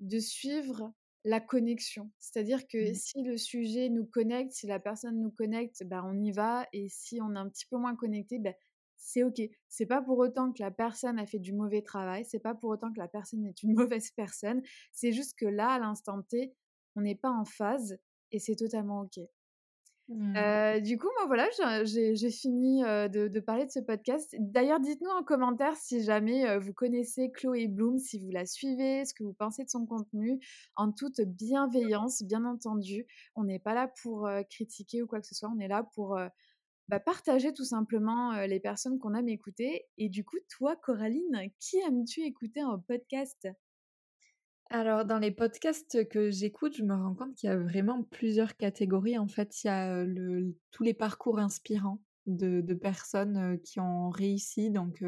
de 0.00 0.18
suivre 0.18 0.92
la 1.26 1.40
connexion. 1.40 2.08
C'est-à-dire 2.20 2.68
que 2.68 2.92
mmh. 2.92 2.94
si 2.94 3.22
le 3.24 3.36
sujet 3.36 3.88
nous 3.88 4.06
connecte, 4.06 4.52
si 4.52 4.68
la 4.68 4.78
personne 4.78 5.20
nous 5.20 5.32
connecte, 5.32 5.82
bah, 5.84 6.04
on 6.06 6.14
y 6.14 6.30
va. 6.30 6.66
Et 6.72 6.88
si 6.88 7.20
on 7.20 7.34
est 7.34 7.38
un 7.38 7.48
petit 7.48 7.66
peu 7.66 7.76
moins 7.76 7.96
connecté, 7.96 8.38
bah, 8.38 8.52
c'est 8.96 9.24
ok. 9.24 9.42
C'est 9.68 9.86
pas 9.86 10.00
pour 10.00 10.18
autant 10.18 10.52
que 10.52 10.62
la 10.62 10.70
personne 10.70 11.18
a 11.18 11.26
fait 11.26 11.40
du 11.40 11.52
mauvais 11.52 11.82
travail. 11.82 12.24
C'est 12.24 12.38
pas 12.38 12.54
pour 12.54 12.70
autant 12.70 12.92
que 12.92 13.00
la 13.00 13.08
personne 13.08 13.44
est 13.44 13.62
une 13.64 13.74
mauvaise 13.74 14.12
personne. 14.12 14.62
C'est 14.92 15.12
juste 15.12 15.36
que 15.36 15.46
là, 15.46 15.70
à 15.70 15.78
l'instant 15.80 16.22
T, 16.22 16.54
on 16.94 17.00
n'est 17.00 17.16
pas 17.16 17.30
en 17.30 17.44
phase 17.44 17.98
et 18.30 18.38
c'est 18.38 18.56
totalement 18.56 19.00
ok. 19.00 19.18
Mmh. 20.08 20.80
du 20.82 20.98
coup, 20.98 21.08
moi, 21.18 21.26
voilà, 21.26 21.48
j'ai 21.84 22.30
fini 22.30 22.82
de, 22.82 23.40
parler 23.40 23.66
de 23.66 23.70
ce 23.70 23.80
podcast. 23.80 24.34
D'ailleurs, 24.38 24.78
dites-nous 24.78 25.10
en 25.10 25.24
commentaire 25.24 25.74
si 25.76 26.02
jamais 26.02 26.58
vous 26.58 26.72
connaissez 26.72 27.30
Chloé 27.32 27.66
Bloom, 27.66 27.98
si 27.98 28.20
vous 28.20 28.30
la 28.30 28.46
suivez, 28.46 29.04
ce 29.04 29.14
que 29.14 29.24
vous 29.24 29.32
pensez 29.32 29.64
de 29.64 29.68
son 29.68 29.84
contenu, 29.84 30.38
en 30.76 30.92
toute 30.92 31.20
bienveillance, 31.22 32.22
bien 32.22 32.44
entendu. 32.44 33.06
On 33.34 33.44
n'est 33.44 33.58
pas 33.58 33.74
là 33.74 33.90
pour 34.02 34.28
critiquer 34.48 35.02
ou 35.02 35.06
quoi 35.06 35.20
que 35.20 35.26
ce 35.26 35.34
soit, 35.34 35.50
on 35.54 35.58
est 35.58 35.68
là 35.68 35.82
pour 35.94 36.16
bah, 36.88 37.00
partager 37.00 37.52
tout 37.52 37.64
simplement 37.64 38.32
les 38.46 38.60
personnes 38.60 39.00
qu'on 39.00 39.14
aime 39.14 39.28
écouter. 39.28 39.86
Et 39.98 40.08
du 40.08 40.24
coup, 40.24 40.38
toi, 40.56 40.76
Coraline, 40.76 41.50
qui 41.58 41.78
aimes-tu 41.78 42.20
écouter 42.20 42.62
en 42.62 42.78
podcast? 42.78 43.48
Alors, 44.70 45.04
dans 45.04 45.18
les 45.18 45.30
podcasts 45.30 46.08
que 46.08 46.30
j'écoute, 46.30 46.76
je 46.76 46.82
me 46.82 46.94
rends 46.94 47.14
compte 47.14 47.34
qu'il 47.34 47.48
y 47.48 47.52
a 47.52 47.56
vraiment 47.56 48.02
plusieurs 48.02 48.56
catégories. 48.56 49.16
En 49.18 49.28
fait, 49.28 49.62
il 49.62 49.68
y 49.68 49.70
a 49.70 50.04
tous 50.72 50.82
les 50.82 50.94
parcours 50.94 51.38
inspirants 51.38 52.02
de, 52.26 52.60
de 52.60 52.74
personnes 52.74 53.60
qui 53.62 53.78
ont 53.78 54.10
réussi. 54.10 54.70
Donc, 54.70 55.04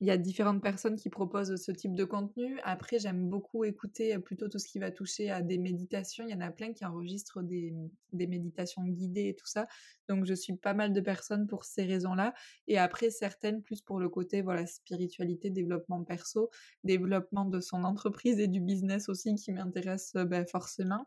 il 0.00 0.06
y 0.06 0.10
a 0.10 0.18
différentes 0.18 0.62
personnes 0.62 0.96
qui 0.96 1.08
proposent 1.08 1.56
ce 1.56 1.72
type 1.72 1.94
de 1.94 2.04
contenu. 2.04 2.60
Après, 2.64 2.98
j'aime 2.98 3.30
beaucoup 3.30 3.64
écouter 3.64 4.18
plutôt 4.18 4.46
tout 4.48 4.58
ce 4.58 4.68
qui 4.68 4.78
va 4.78 4.90
toucher 4.90 5.30
à 5.30 5.40
des 5.40 5.56
méditations. 5.56 6.24
Il 6.28 6.30
y 6.30 6.34
en 6.34 6.42
a 6.42 6.50
plein 6.50 6.74
qui 6.74 6.84
enregistrent 6.84 7.42
des, 7.42 7.72
des 8.12 8.26
méditations 8.26 8.84
guidées 8.84 9.28
et 9.28 9.34
tout 9.34 9.46
ça. 9.46 9.66
Donc, 10.08 10.26
je 10.26 10.34
suis 10.34 10.54
pas 10.54 10.74
mal 10.74 10.92
de 10.92 11.00
personnes 11.00 11.46
pour 11.46 11.64
ces 11.64 11.84
raisons-là. 11.84 12.34
Et 12.68 12.76
après, 12.76 13.08
certaines 13.08 13.62
plus 13.62 13.80
pour 13.80 13.98
le 13.98 14.10
côté, 14.10 14.42
voilà, 14.42 14.66
spiritualité, 14.66 15.48
développement 15.48 16.04
perso, 16.04 16.50
développement 16.84 17.46
de 17.46 17.60
son 17.60 17.82
entreprise 17.82 18.38
et 18.38 18.48
du 18.48 18.60
business 18.60 19.08
aussi 19.08 19.34
qui 19.34 19.50
m'intéresse 19.52 20.12
ben, 20.14 20.46
forcément. 20.46 21.06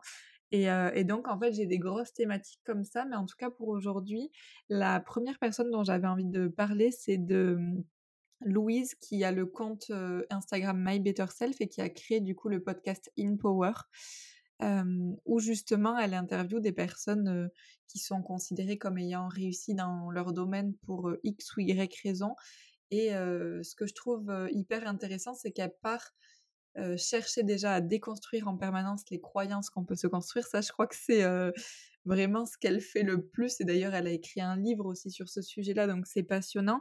Et, 0.51 0.65
et, 0.95 1.03
donc, 1.03 1.27
en 1.27 1.39
fait, 1.39 1.53
j'ai 1.53 1.67
des 1.67 1.77
grosses 1.77 2.11
thématiques 2.13 2.61
comme 2.65 2.83
ça. 2.83 3.05
Mais 3.05 3.15
en 3.15 3.27
tout 3.27 3.35
cas, 3.37 3.51
pour 3.51 3.67
aujourd'hui, 3.67 4.31
la 4.67 4.99
première 4.99 5.37
personne 5.37 5.69
dont 5.69 5.83
j'avais 5.83 6.07
envie 6.07 6.25
de 6.25 6.47
parler, 6.47 6.89
c'est 6.89 7.19
de 7.19 7.59
Louise 8.41 8.95
qui 8.95 9.23
a 9.23 9.31
le 9.31 9.45
compte 9.45 9.91
Instagram 10.29 10.81
My 10.83 10.99
Better 10.99 11.25
Self 11.35 11.59
et 11.61 11.67
qui 11.67 11.81
a 11.81 11.89
créé 11.89 12.21
du 12.21 12.35
coup 12.35 12.49
le 12.49 12.63
podcast 12.63 13.11
In 13.17 13.35
Power, 13.35 13.73
où 15.25 15.39
justement 15.39 15.97
elle 15.97 16.13
interviewe 16.13 16.59
des 16.59 16.71
personnes 16.71 17.49
qui 17.87 17.99
sont 17.99 18.21
considérées 18.21 18.77
comme 18.77 18.97
ayant 18.97 19.27
réussi 19.27 19.73
dans 19.73 20.09
leur 20.11 20.33
domaine 20.33 20.73
pour 20.85 21.11
X 21.23 21.55
ou 21.57 21.61
Y 21.61 22.01
raison. 22.03 22.35
Et 22.91 23.09
ce 23.09 23.75
que 23.75 23.85
je 23.85 23.93
trouve 23.93 24.31
hyper 24.51 24.87
intéressant, 24.87 25.33
c'est 25.33 25.51
qu'elle 25.51 25.75
part 25.81 26.11
chercher 26.97 27.43
déjà 27.43 27.73
à 27.73 27.81
déconstruire 27.81 28.47
en 28.47 28.55
permanence 28.55 29.03
les 29.11 29.19
croyances 29.19 29.69
qu'on 29.69 29.83
peut 29.83 29.95
se 29.95 30.07
construire. 30.07 30.47
Ça, 30.47 30.61
je 30.61 30.71
crois 30.71 30.87
que 30.87 30.95
c'est 30.95 31.23
vraiment 32.05 32.45
ce 32.45 32.57
qu'elle 32.57 32.81
fait 32.81 33.03
le 33.03 33.25
plus. 33.25 33.59
Et 33.61 33.65
d'ailleurs, 33.65 33.93
elle 33.93 34.07
a 34.07 34.11
écrit 34.11 34.41
un 34.41 34.57
livre 34.57 34.85
aussi 34.85 35.11
sur 35.11 35.29
ce 35.29 35.41
sujet-là, 35.41 35.87
donc 35.87 36.07
c'est 36.07 36.23
passionnant. 36.23 36.79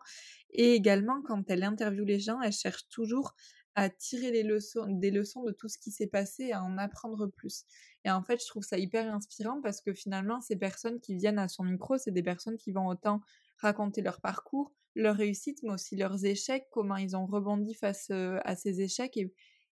Et 0.50 0.74
également, 0.74 1.22
quand 1.22 1.50
elle 1.50 1.62
interviewe 1.64 2.04
les 2.04 2.18
gens, 2.18 2.40
elle 2.40 2.52
cherche 2.52 2.88
toujours 2.88 3.34
à 3.74 3.90
tirer 3.90 4.32
des 4.32 4.42
leçons 4.42 5.44
de 5.44 5.52
tout 5.52 5.68
ce 5.68 5.78
qui 5.78 5.92
s'est 5.92 6.08
passé 6.08 6.46
et 6.46 6.52
à 6.52 6.64
en 6.64 6.76
apprendre 6.78 7.28
plus. 7.28 7.64
Et 8.04 8.10
en 8.10 8.22
fait, 8.24 8.40
je 8.42 8.46
trouve 8.48 8.64
ça 8.64 8.76
hyper 8.76 9.14
inspirant 9.14 9.60
parce 9.62 9.80
que 9.80 9.92
finalement, 9.92 10.40
ces 10.40 10.56
personnes 10.56 10.98
qui 11.00 11.14
viennent 11.14 11.38
à 11.38 11.46
son 11.46 11.62
micro, 11.62 11.96
c'est 11.96 12.10
des 12.10 12.24
personnes 12.24 12.56
qui 12.56 12.72
vont 12.72 12.88
autant 12.88 13.20
raconter 13.58 14.02
leur 14.02 14.20
parcours, 14.20 14.72
leur 14.96 15.14
réussite, 15.14 15.58
mais 15.62 15.70
aussi 15.70 15.94
leurs 15.94 16.24
échecs, 16.24 16.66
comment 16.72 16.96
ils 16.96 17.16
ont 17.16 17.26
rebondi 17.26 17.74
face 17.74 18.10
à 18.10 18.56
ces 18.56 18.80
échecs 18.80 19.16
et, 19.16 19.32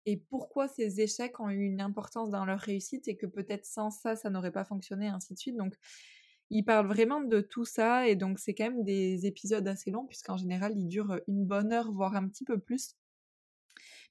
et 0.06 0.18
pourquoi 0.18 0.68
ces 0.68 1.02
échecs 1.02 1.40
ont 1.40 1.50
eu 1.50 1.64
une 1.66 1.82
importance 1.82 2.30
dans 2.32 2.46
leur 2.46 2.60
réussite 2.60 3.08
et 3.08 3.18
que 3.18 3.26
peut-être 3.28 3.66
sans 3.66 3.92
ça, 3.92 4.16
ça 4.16 4.30
n'aurait 4.30 4.52
pas 4.52 4.66
fonctionné, 4.66 5.08
ainsi 5.08 5.34
de 5.34 5.40
suite? 5.40 5.58
Donc, 5.58 5.76
il 6.52 6.64
parle 6.66 6.88
vraiment 6.88 7.22
de 7.22 7.42
tout 7.42 7.66
ça 7.66 8.08
et 8.08 8.16
donc 8.16 8.38
c'est 8.40 8.54
quand 8.54 8.66
même 8.66 8.84
des 8.84 9.26
épisodes 9.26 9.68
assez 9.68 9.90
longs 9.92 10.06
puisqu'en 10.06 10.38
général 10.38 10.74
ils 10.78 10.88
durent 10.88 11.20
une 11.28 11.46
bonne 11.46 11.72
heure 11.74 11.92
voire 11.92 12.16
un 12.16 12.28
petit 12.28 12.44
peu 12.46 12.60
plus. 12.60 12.96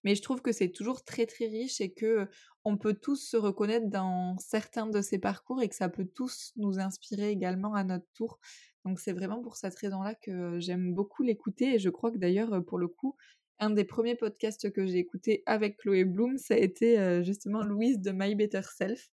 Mais 0.05 0.15
je 0.15 0.23
trouve 0.23 0.43
que 0.43 0.53
c'est 0.53 0.71
toujours 0.71 1.05
très 1.05 1.27
très 1.27 1.47
riche 1.47 1.81
et 1.81 1.93
que 1.93 2.29
on 2.65 2.77
peut 2.77 2.95
tous 2.95 3.17
se 3.17 3.37
reconnaître 3.37 3.89
dans 3.89 4.37
certains 4.39 4.87
de 4.87 5.01
ces 5.03 5.19
parcours 5.19 5.63
et 5.63 5.69
que 5.69 5.75
ça 5.75 5.89
peut 5.89 6.07
tous 6.07 6.53
nous 6.57 6.79
inspirer 6.79 7.31
également 7.31 7.75
à 7.75 7.85
notre 7.85 8.07
tour. 8.15 8.39
Donc 8.85 8.99
c'est 9.01 9.13
vraiment 9.13 9.43
pour 9.43 9.57
cette 9.57 9.75
raison-là 9.77 10.15
que 10.15 10.59
j'aime 10.61 10.95
beaucoup 10.95 11.23
l'écouter 11.23 11.75
et 11.75 11.79
je 11.79 11.91
crois 11.91 12.11
que 12.11 12.19
d'ailleurs 12.19 12.65
pour 12.65 12.79
le 12.79 12.89
coup 12.89 13.17
un 13.61 13.71
des 13.71 13.85
premiers 13.85 14.17
podcasts 14.17 14.73
que 14.73 14.87
j'ai 14.87 14.99
écouté 14.99 15.43
avec 15.47 15.77
Chloé 15.79 16.05
Bloom, 16.05 16.39
ça 16.39 16.55
a 16.55 16.57
été 16.57 17.23
justement 17.23 17.63
Louise 17.63 18.01
de 18.01 18.11
My 18.11 18.35
Better 18.35 18.63
Self 18.63 19.11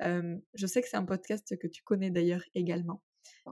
je 0.00 0.66
sais 0.66 0.82
que 0.82 0.88
c'est 0.88 0.96
un 0.96 1.04
podcast 1.04 1.56
que 1.58 1.66
tu 1.66 1.82
connais 1.82 2.10
d'ailleurs 2.10 2.42
également. 2.54 3.02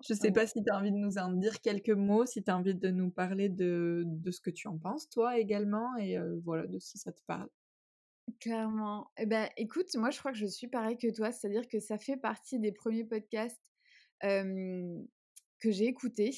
Je 0.07 0.15
ne 0.15 0.19
sais 0.19 0.31
pas 0.31 0.47
si 0.47 0.63
tu 0.63 0.71
as 0.71 0.79
envie 0.79 0.93
de 0.93 0.97
nous 0.97 1.19
en 1.19 1.33
dire 1.33 1.61
quelques 1.61 1.91
mots, 1.91 2.27
si 2.27 2.43
tu 2.43 2.51
as 2.51 2.57
envie 2.57 2.75
de 2.75 2.91
nous 2.91 3.11
parler 3.11 3.49
de, 3.49 4.05
de, 4.07 4.31
ce 4.31 4.41
que 4.41 4.51
tu 4.51 4.69
en 4.69 4.79
penses, 4.79 5.09
toi 5.09 5.39
également, 5.39 5.97
et 5.97 6.17
voilà, 6.45 6.67
de 6.67 6.79
si 6.79 6.99
ça 6.99 7.13
te 7.13 7.21
parle. 7.27 7.49
Clairement. 8.41 9.11
Eh 9.19 9.27
ben, 9.27 9.49
écoute, 9.57 9.95
moi 9.97 10.11
je 10.11 10.19
crois 10.19 10.33
que 10.33 10.39
je 10.39 10.47
suis 10.47 10.69
pareil 10.69 10.97
que 10.97 11.13
toi, 11.13 11.33
c'est-à-dire 11.33 11.69
que 11.69 11.81
ça 11.81 11.99
fait 11.99 12.17
partie 12.17 12.59
des 12.59 12.73
premiers 12.73 13.05
podcasts 13.05 13.61
que 14.21 15.71
j'ai 15.71 15.87
écouté, 15.87 16.31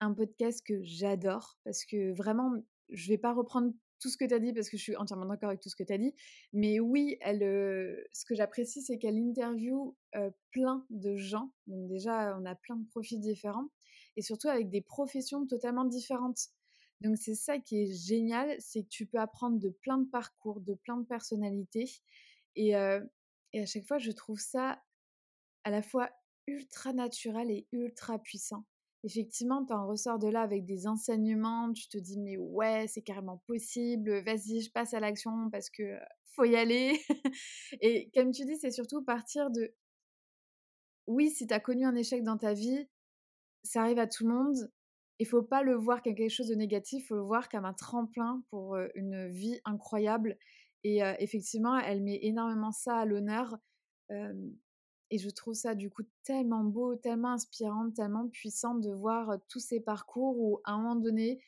un 0.00 0.12
podcast 0.14 0.64
que 0.64 0.82
j'adore 0.82 1.58
parce 1.64 1.84
que 1.84 2.12
vraiment, 2.12 2.52
je 2.90 3.08
vais 3.08 3.18
pas 3.18 3.32
reprendre 3.32 3.72
tout 4.00 4.08
ce 4.08 4.16
que 4.16 4.24
tu 4.24 4.34
as 4.34 4.38
dit 4.38 4.52
parce 4.52 4.68
que 4.68 4.76
je 4.76 4.82
suis 4.82 4.96
entièrement 4.96 5.26
d'accord 5.26 5.48
avec 5.48 5.60
tout 5.60 5.68
ce 5.68 5.76
que 5.76 5.82
tu 5.82 5.92
as 5.92 5.98
dit. 5.98 6.14
Mais 6.52 6.80
oui, 6.80 7.16
elle, 7.20 7.40
ce 8.12 8.24
que 8.24 8.34
j'apprécie, 8.34 8.82
c'est 8.82 8.98
qu'elle 8.98 9.18
interviewe 9.18 9.96
plein 10.50 10.86
de 10.90 11.16
gens. 11.16 11.52
Donc 11.66 11.88
déjà, 11.88 12.36
on 12.38 12.44
a 12.44 12.54
plein 12.54 12.76
de 12.76 12.86
profils 12.86 13.20
différents 13.20 13.68
et 14.16 14.22
surtout 14.22 14.48
avec 14.48 14.70
des 14.70 14.80
professions 14.80 15.46
totalement 15.46 15.84
différentes. 15.84 16.38
Donc 17.00 17.16
c'est 17.16 17.34
ça 17.34 17.58
qui 17.58 17.82
est 17.82 17.92
génial, 17.92 18.56
c'est 18.60 18.82
que 18.82 18.88
tu 18.88 19.06
peux 19.06 19.18
apprendre 19.18 19.58
de 19.58 19.70
plein 19.70 19.98
de 19.98 20.08
parcours, 20.08 20.60
de 20.60 20.74
plein 20.74 20.96
de 20.96 21.06
personnalités. 21.06 21.90
Et, 22.56 22.70
et 22.70 23.60
à 23.60 23.66
chaque 23.66 23.84
fois, 23.84 23.98
je 23.98 24.10
trouve 24.12 24.38
ça 24.38 24.82
à 25.64 25.70
la 25.70 25.82
fois 25.82 26.10
ultra 26.46 26.92
naturel 26.92 27.50
et 27.50 27.66
ultra 27.72 28.18
puissant 28.18 28.64
effectivement, 29.04 29.64
tu 29.64 29.72
en 29.72 29.86
ressors 29.86 30.18
de 30.18 30.28
là 30.28 30.42
avec 30.42 30.64
des 30.64 30.86
enseignements, 30.86 31.72
tu 31.72 31.88
te 31.88 31.98
dis 31.98 32.18
mais 32.18 32.36
ouais, 32.36 32.86
c'est 32.88 33.02
carrément 33.02 33.42
possible, 33.46 34.22
vas-y, 34.24 34.60
je 34.62 34.70
passe 34.72 34.94
à 34.94 35.00
l'action 35.00 35.50
parce 35.50 35.70
que 35.70 35.98
faut 36.34 36.44
y 36.44 36.56
aller. 36.56 36.98
et 37.80 38.10
comme 38.14 38.30
tu 38.32 38.44
dis, 38.44 38.56
c'est 38.58 38.70
surtout 38.70 39.02
partir 39.02 39.50
de 39.50 39.74
oui, 41.06 41.30
si 41.30 41.46
tu 41.46 41.54
as 41.54 41.60
connu 41.60 41.86
un 41.86 41.94
échec 41.94 42.22
dans 42.22 42.36
ta 42.36 42.52
vie, 42.52 42.86
ça 43.64 43.82
arrive 43.82 43.98
à 43.98 44.06
tout 44.06 44.26
le 44.26 44.34
monde. 44.34 44.70
Il 45.18 45.26
faut 45.26 45.42
pas 45.42 45.62
le 45.62 45.74
voir 45.74 46.02
comme 46.02 46.14
quelque 46.14 46.30
chose 46.30 46.48
de 46.48 46.54
négatif, 46.54 47.04
il 47.04 47.06
faut 47.06 47.16
le 47.16 47.22
voir 47.22 47.48
comme 47.48 47.64
un 47.64 47.72
tremplin 47.72 48.42
pour 48.50 48.76
une 48.94 49.28
vie 49.28 49.58
incroyable. 49.64 50.38
Et 50.84 51.00
effectivement, 51.18 51.78
elle 51.78 52.02
met 52.02 52.20
énormément 52.22 52.72
ça 52.72 52.98
à 52.98 53.04
l'honneur. 53.04 53.56
Et 55.10 55.18
je 55.18 55.30
trouve 55.30 55.54
ça 55.54 55.74
du 55.74 55.90
coup 55.90 56.02
tellement 56.22 56.64
beau, 56.64 56.94
tellement 56.96 57.32
inspirant, 57.32 57.90
tellement 57.90 58.28
puissant 58.28 58.74
de 58.74 58.90
voir 58.90 59.38
tous 59.48 59.60
ces 59.60 59.80
parcours 59.80 60.38
où 60.38 60.60
à 60.64 60.72
un 60.72 60.78
moment 60.78 60.96
donné, 60.96 61.42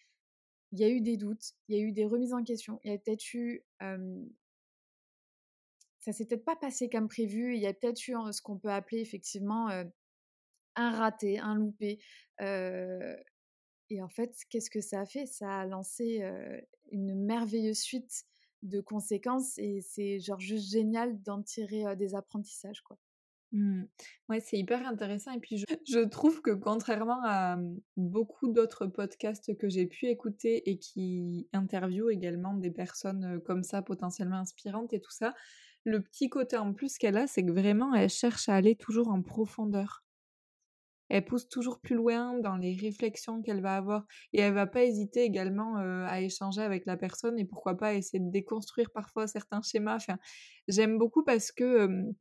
il 0.73 0.79
y 0.81 0.85
a 0.85 0.89
eu 0.89 1.01
des 1.01 1.17
doutes, 1.17 1.53
il 1.69 1.77
y 1.77 1.81
a 1.81 1.83
eu 1.83 1.93
des 1.93 2.07
remises 2.07 2.33
en 2.33 2.43
question, 2.43 2.81
il 2.85 2.91
y 2.91 2.95
a 2.95 2.99
peut-être 2.99 3.35
eu... 3.35 3.63
ça 5.99 6.13
s'est 6.13 6.25
peut-être 6.25 6.45
pas 6.45 6.57
passé 6.57 6.89
comme 6.89 7.09
prévu, 7.09 7.55
il 7.55 7.61
y 7.61 7.67
a 7.67 7.75
peut-être 7.75 8.07
eu 8.09 8.15
ce 8.33 8.41
qu'on 8.41 8.57
peut 8.57 8.71
appeler 8.71 9.01
effectivement 9.01 9.69
un 10.77 10.91
raté, 10.91 11.39
un 11.39 11.55
loupé. 11.55 11.99
et 12.39 14.03
en 14.03 14.09
fait, 14.09 14.35
qu'est-ce 14.49 14.71
que 14.71 14.81
ça 14.81 15.01
a 15.01 15.07
fait? 15.07 15.27
Ça 15.27 15.61
a 15.61 15.67
lancé 15.67 16.23
une 16.93 17.15
merveilleuse 17.15 17.79
suite 17.79 18.25
de 18.63 18.81
conséquences 18.81 19.59
et 19.59 19.81
c'est 19.81 20.21
genre 20.21 20.41
juste 20.41 20.71
génial 20.71 21.21
d'en 21.23 21.43
tirer 21.43 21.97
des 21.97 22.15
apprentissages 22.15 22.83
quoi. 22.83 22.99
Mmh. 23.53 23.83
Ouais, 24.29 24.41
c'est 24.41 24.59
hyper 24.59 24.87
intéressant. 24.87 25.33
Et 25.33 25.41
puis, 25.41 25.65
je, 25.89 25.99
trouve 26.07 26.41
que 26.41 26.53
contrairement 26.53 27.21
à 27.25 27.57
mmh, 27.57 27.81
beaucoup 27.97 28.49
d'autres 28.53 28.87
podcasts 28.87 29.57
que 29.57 29.69
j'ai 29.69 29.87
pu 29.87 30.07
écouter 30.07 30.71
et 30.71 30.79
qui 30.79 31.49
interviewent 31.53 32.11
également 32.11 32.55
des 32.55 32.71
personnes 32.71 33.41
comme 33.45 33.63
ça, 33.63 33.83
potentiellement 33.83 34.37
inspirantes 34.37 34.93
et 34.93 35.01
tout 35.01 35.11
ça, 35.11 35.35
le 35.85 36.03
petit 36.03 36.29
côté 36.29 36.57
en 36.57 36.73
plus 36.73 36.99
qu'elle 36.99 37.17
a, 37.17 37.27
c'est 37.27 37.45
que 37.45 37.53
vraiment, 37.53 37.95
elle 37.95 38.11
cherche 38.11 38.49
à 38.49 38.55
aller 38.55 38.77
toujours 38.77 39.09
en 39.09 39.23
profondeur. 39.23 40.05
Elle 41.09 41.25
pousse 41.25 41.49
toujours 41.49 41.81
plus 41.81 41.97
loin 41.97 42.39
dans 42.39 42.57
les 42.57 42.73
réflexions 42.73 43.43
qu'elle 43.43 43.63
va 43.63 43.77
avoir 43.77 44.07
et 44.33 44.43
elle 44.43 44.55
va 44.55 44.69
pas 44.69 44.85
hésiter 44.85 45.25
également 45.25 45.75
à 45.77 46.21
échanger 46.21 46.61
avec 46.61 46.87
la 46.87 46.97
personne 46.97 47.37
et 47.37 47.45
pourquoi 47.45 47.77
pas 47.77 47.95
essayer 47.95 48.21
de 48.21 48.31
déconstruire 48.31 48.93
parfois 48.93 49.27
certains 49.27 49.61
schémas. 49.61 49.97
Enfin, 49.97 50.19
j'aime 50.69 50.99
beaucoup 50.99 51.25
parce 51.25 51.51
que 51.51 52.13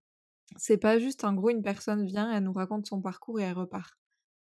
c'est 0.58 0.78
pas 0.78 1.00
juste 1.00 1.24
en 1.24 1.34
gros 1.34 1.50
une 1.50 1.62
personne 1.64 2.06
vient, 2.06 2.32
elle 2.32 2.44
nous 2.44 2.54
raconte 2.54 2.88
son 2.88 3.02
parcours 3.02 3.40
et 3.40 3.44
elle 3.44 3.54
repart. 3.54 3.98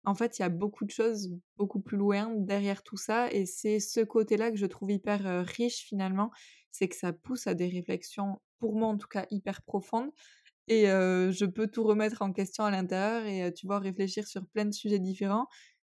En 0.04 0.14
fait, 0.14 0.38
il 0.38 0.42
y 0.42 0.44
a 0.44 0.48
beaucoup 0.48 0.84
de 0.84 0.90
choses 0.90 1.30
beaucoup 1.56 1.80
plus 1.80 1.96
loin 1.96 2.32
derrière 2.36 2.82
tout 2.82 2.96
ça 2.96 3.30
et 3.32 3.46
c'est 3.46 3.80
ce 3.80 4.00
côté-là 4.00 4.50
que 4.50 4.56
je 4.56 4.66
trouve 4.66 4.90
hyper 4.90 5.46
riche 5.46 5.84
finalement, 5.84 6.30
c'est 6.72 6.88
que 6.88 6.96
ça 6.96 7.12
pousse 7.12 7.46
à 7.46 7.54
des 7.54 7.68
réflexions 7.68 8.40
pour 8.58 8.74
moi 8.76 8.88
en 8.88 8.96
tout 8.98 9.08
cas 9.08 9.26
hyper 9.30 9.62
profondes 9.62 10.10
et 10.68 10.84
je 10.86 11.44
peux 11.46 11.68
tout 11.68 11.84
remettre 11.84 12.22
en 12.22 12.32
question 12.32 12.64
à 12.64 12.70
l'intérieur 12.70 13.26
et 13.26 13.52
tu 13.54 13.66
vois 13.66 13.78
réfléchir 13.80 14.26
sur 14.26 14.46
plein 14.46 14.64
de 14.64 14.72
sujets 14.72 14.98
différents 15.00 15.46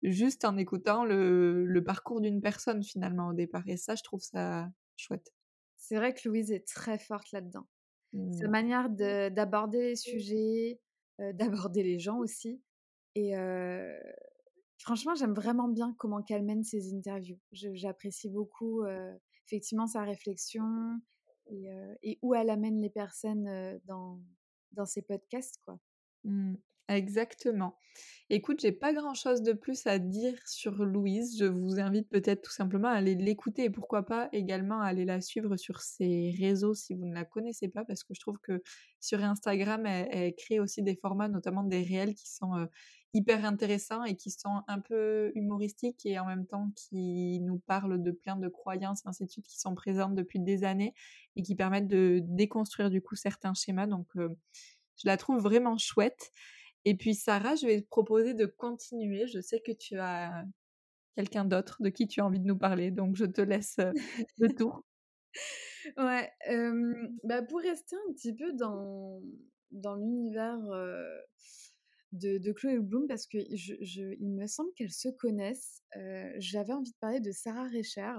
juste 0.03 0.45
en 0.45 0.57
écoutant 0.57 1.05
le, 1.05 1.65
le 1.65 1.83
parcours 1.83 2.21
d'une 2.21 2.41
personne 2.41 2.83
finalement 2.83 3.29
au 3.29 3.33
départ 3.33 3.63
et 3.67 3.77
ça 3.77 3.95
je 3.95 4.03
trouve 4.03 4.21
ça 4.21 4.69
chouette. 4.95 5.33
C'est 5.77 5.95
vrai 5.95 6.13
que 6.13 6.27
Louise 6.27 6.51
est 6.51 6.67
très 6.67 6.99
forte 6.99 7.31
là-dedans. 7.31 7.67
Sa 8.13 8.47
Mmh. 8.47 8.49
manière 8.49 8.89
d'aborder 8.89 9.89
les 9.89 9.95
sujets, 9.95 10.79
d'aborder 11.19 11.83
les 11.83 11.99
gens 11.99 12.17
aussi. 12.17 12.61
Et 13.15 13.33
franchement, 14.79 15.15
j'aime 15.15 15.33
vraiment 15.33 15.67
bien 15.67 15.95
comment 15.97 16.23
qu'elle 16.23 16.43
mène 16.43 16.63
ses 16.63 16.93
interviews. 16.93 17.39
J'apprécie 17.51 18.29
beaucoup 18.29 18.83
effectivement 19.45 19.87
sa 19.87 20.03
réflexion 20.03 20.99
et, 21.51 21.67
et, 22.03 22.19
où 22.21 22.33
elle 22.33 22.49
amène 22.49 22.81
les 22.81 22.89
personnes 22.89 23.79
dans, 23.85 24.19
dans 24.71 24.85
ses 24.85 25.01
podcasts. 25.01 25.59
Quoi. 25.65 25.79
Mmh. 26.23 26.55
Exactement. 26.89 27.77
Écoute, 28.31 28.61
j'ai 28.61 28.71
pas 28.71 28.93
grand 28.93 29.13
chose 29.13 29.43
de 29.43 29.53
plus 29.53 29.85
à 29.85 29.99
dire 29.99 30.33
sur 30.47 30.83
Louise. 30.83 31.37
Je 31.39 31.45
vous 31.45 31.79
invite 31.79 32.09
peut-être 32.09 32.41
tout 32.41 32.51
simplement 32.51 32.87
à 32.87 32.93
aller 32.93 33.13
l'écouter 33.13 33.65
et 33.65 33.69
pourquoi 33.69 34.05
pas 34.05 34.27
également 34.33 34.81
à 34.81 34.87
aller 34.87 35.05
la 35.05 35.21
suivre 35.21 35.55
sur 35.55 35.81
ses 35.81 36.33
réseaux 36.39 36.73
si 36.73 36.95
vous 36.95 37.05
ne 37.05 37.13
la 37.13 37.25
connaissez 37.25 37.67
pas, 37.67 37.85
parce 37.85 38.03
que 38.03 38.15
je 38.15 38.19
trouve 38.19 38.39
que 38.39 38.63
sur 38.99 39.23
Instagram, 39.23 39.85
elle, 39.85 40.33
crée 40.35 40.59
aussi 40.59 40.81
des 40.81 40.95
formats, 40.95 41.27
notamment 41.27 41.63
des 41.63 41.83
réels 41.83 42.15
qui 42.15 42.27
sont 42.27 42.67
hyper 43.13 43.45
intéressants 43.45 44.03
et 44.03 44.15
qui 44.15 44.31
sont 44.31 44.61
un 44.67 44.79
peu 44.79 45.31
humoristiques 45.35 46.05
et 46.07 46.17
en 46.17 46.25
même 46.25 46.47
temps 46.47 46.71
qui 46.75 47.39
nous 47.41 47.59
parlent 47.59 48.01
de 48.01 48.11
plein 48.11 48.35
de 48.35 48.47
croyances, 48.47 49.05
ainsi 49.05 49.25
de 49.25 49.29
suite, 49.29 49.47
qui 49.47 49.59
sont 49.59 49.75
présentes 49.75 50.15
depuis 50.15 50.39
des 50.39 50.63
années 50.63 50.95
et 51.35 51.43
qui 51.43 51.55
permettent 51.55 51.87
de 51.87 52.19
déconstruire 52.23 52.89
du 52.89 53.01
coup 53.01 53.15
certains 53.15 53.53
schémas. 53.53 53.87
Donc, 53.87 54.07
je 54.15 55.07
la 55.07 55.17
trouve 55.17 55.41
vraiment 55.41 55.77
chouette. 55.77 56.31
Et 56.85 56.95
puis 56.95 57.13
Sarah, 57.15 57.55
je 57.55 57.65
vais 57.65 57.81
te 57.81 57.87
proposer 57.87 58.33
de 58.33 58.45
continuer. 58.45 59.27
Je 59.27 59.39
sais 59.39 59.59
que 59.59 59.71
tu 59.71 59.97
as 59.97 60.45
quelqu'un 61.15 61.45
d'autre 61.45 61.77
de 61.81 61.89
qui 61.89 62.07
tu 62.07 62.21
as 62.21 62.25
envie 62.25 62.39
de 62.39 62.45
nous 62.45 62.57
parler, 62.57 62.91
donc 62.91 63.15
je 63.15 63.25
te 63.25 63.41
laisse 63.41 63.77
le 64.37 64.47
tour. 64.57 64.85
ouais, 65.97 66.31
bah 67.23 67.41
pour 67.41 67.59
rester 67.59 67.95
un 68.07 68.13
petit 68.13 68.33
peu 68.33 68.53
dans, 68.53 69.21
dans 69.71 69.95
l'univers 69.95 70.57
de, 72.13 72.37
de, 72.37 72.51
Chloé 72.53 72.79
Bloom, 72.79 73.07
parce 73.07 73.27
que 73.27 73.37
je, 73.53 73.73
je, 73.81 74.15
il 74.19 74.29
me 74.29 74.47
semble 74.47 74.73
qu'elles 74.75 74.93
se 74.93 75.09
connaissent, 75.09 75.83
j'avais 76.37 76.73
envie 76.73 76.91
de 76.91 76.97
parler 77.01 77.19
de 77.19 77.31
Sarah 77.31 77.67
Recher, 77.67 78.13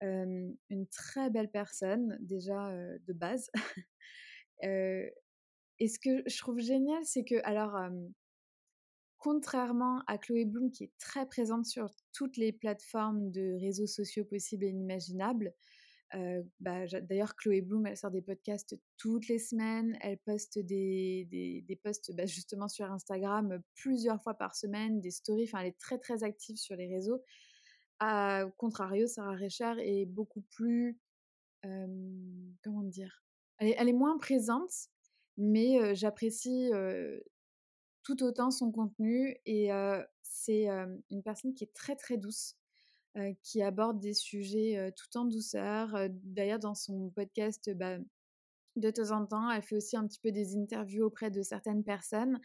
une 0.00 0.86
très 0.90 1.30
belle 1.30 1.50
personne, 1.50 2.18
déjà 2.20 2.72
de 3.06 3.12
base. 3.12 3.50
Et 5.78 5.88
ce 5.88 5.98
que 5.98 6.22
je 6.26 6.38
trouve 6.38 6.58
génial, 6.58 7.04
c'est 7.04 7.24
que, 7.24 7.36
alors, 7.44 7.76
contrairement 9.18 10.02
à 10.06 10.18
Chloé 10.18 10.44
Bloom, 10.44 10.70
qui 10.70 10.84
est 10.84 10.92
très 10.98 11.26
présente 11.26 11.66
sur 11.66 11.90
toutes 12.12 12.36
les 12.36 12.52
plateformes 12.52 13.30
de 13.30 13.58
réseaux 13.60 13.86
sociaux 13.86 14.24
possibles 14.24 14.64
et 14.64 14.68
inimaginables, 14.68 15.52
bah, 16.60 16.86
d'ailleurs, 17.02 17.34
Chloé 17.36 17.60
Bloom, 17.60 17.86
elle 17.86 17.96
sort 17.96 18.10
des 18.10 18.22
podcasts 18.22 18.78
toutes 18.96 19.28
les 19.28 19.38
semaines, 19.38 19.98
elle 20.00 20.18
poste 20.18 20.58
des, 20.58 21.78
posts 21.82 22.14
bah, 22.14 22.26
justement 22.26 22.68
sur 22.68 22.90
Instagram 22.90 23.60
plusieurs 23.74 24.22
fois 24.22 24.34
par 24.34 24.54
semaine, 24.54 25.00
des 25.00 25.10
stories, 25.10 25.44
enfin, 25.44 25.60
elle 25.60 25.68
est 25.68 25.78
très 25.78 25.98
très 25.98 26.22
active 26.22 26.56
sur 26.56 26.76
les 26.76 26.86
réseaux. 26.86 27.22
À 27.98 28.44
contrario, 28.56 29.06
Sarah 29.06 29.36
Recher 29.36 29.74
est 29.78 30.06
beaucoup 30.06 30.42
plus, 30.50 30.98
comment 31.62 32.82
dire, 32.84 33.24
elle 33.58 33.68
est, 33.68 33.76
elle 33.78 33.88
est 33.88 33.94
moins 33.94 34.18
présente, 34.18 34.90
mais 35.36 35.94
j'apprécie 35.94 36.70
tout 38.02 38.22
autant 38.22 38.50
son 38.50 38.70
contenu 38.70 39.36
et 39.46 39.70
c'est 40.22 40.66
une 41.10 41.22
personne 41.22 41.54
qui 41.54 41.64
est 41.64 41.74
très 41.74 41.96
très 41.96 42.16
douce, 42.16 42.56
qui 43.42 43.62
aborde 43.62 44.00
des 44.00 44.14
sujets 44.14 44.92
tout 44.96 45.18
en 45.18 45.24
douceur. 45.24 45.96
D'ailleurs, 46.10 46.58
dans 46.58 46.74
son 46.74 47.10
podcast, 47.10 47.70
bah, 47.74 47.98
de 48.76 48.90
temps 48.90 49.10
en 49.10 49.26
temps, 49.26 49.50
elle 49.50 49.62
fait 49.62 49.76
aussi 49.76 49.96
un 49.96 50.06
petit 50.06 50.20
peu 50.20 50.32
des 50.32 50.56
interviews 50.56 51.04
auprès 51.04 51.30
de 51.30 51.42
certaines 51.42 51.82
personnes. 51.82 52.38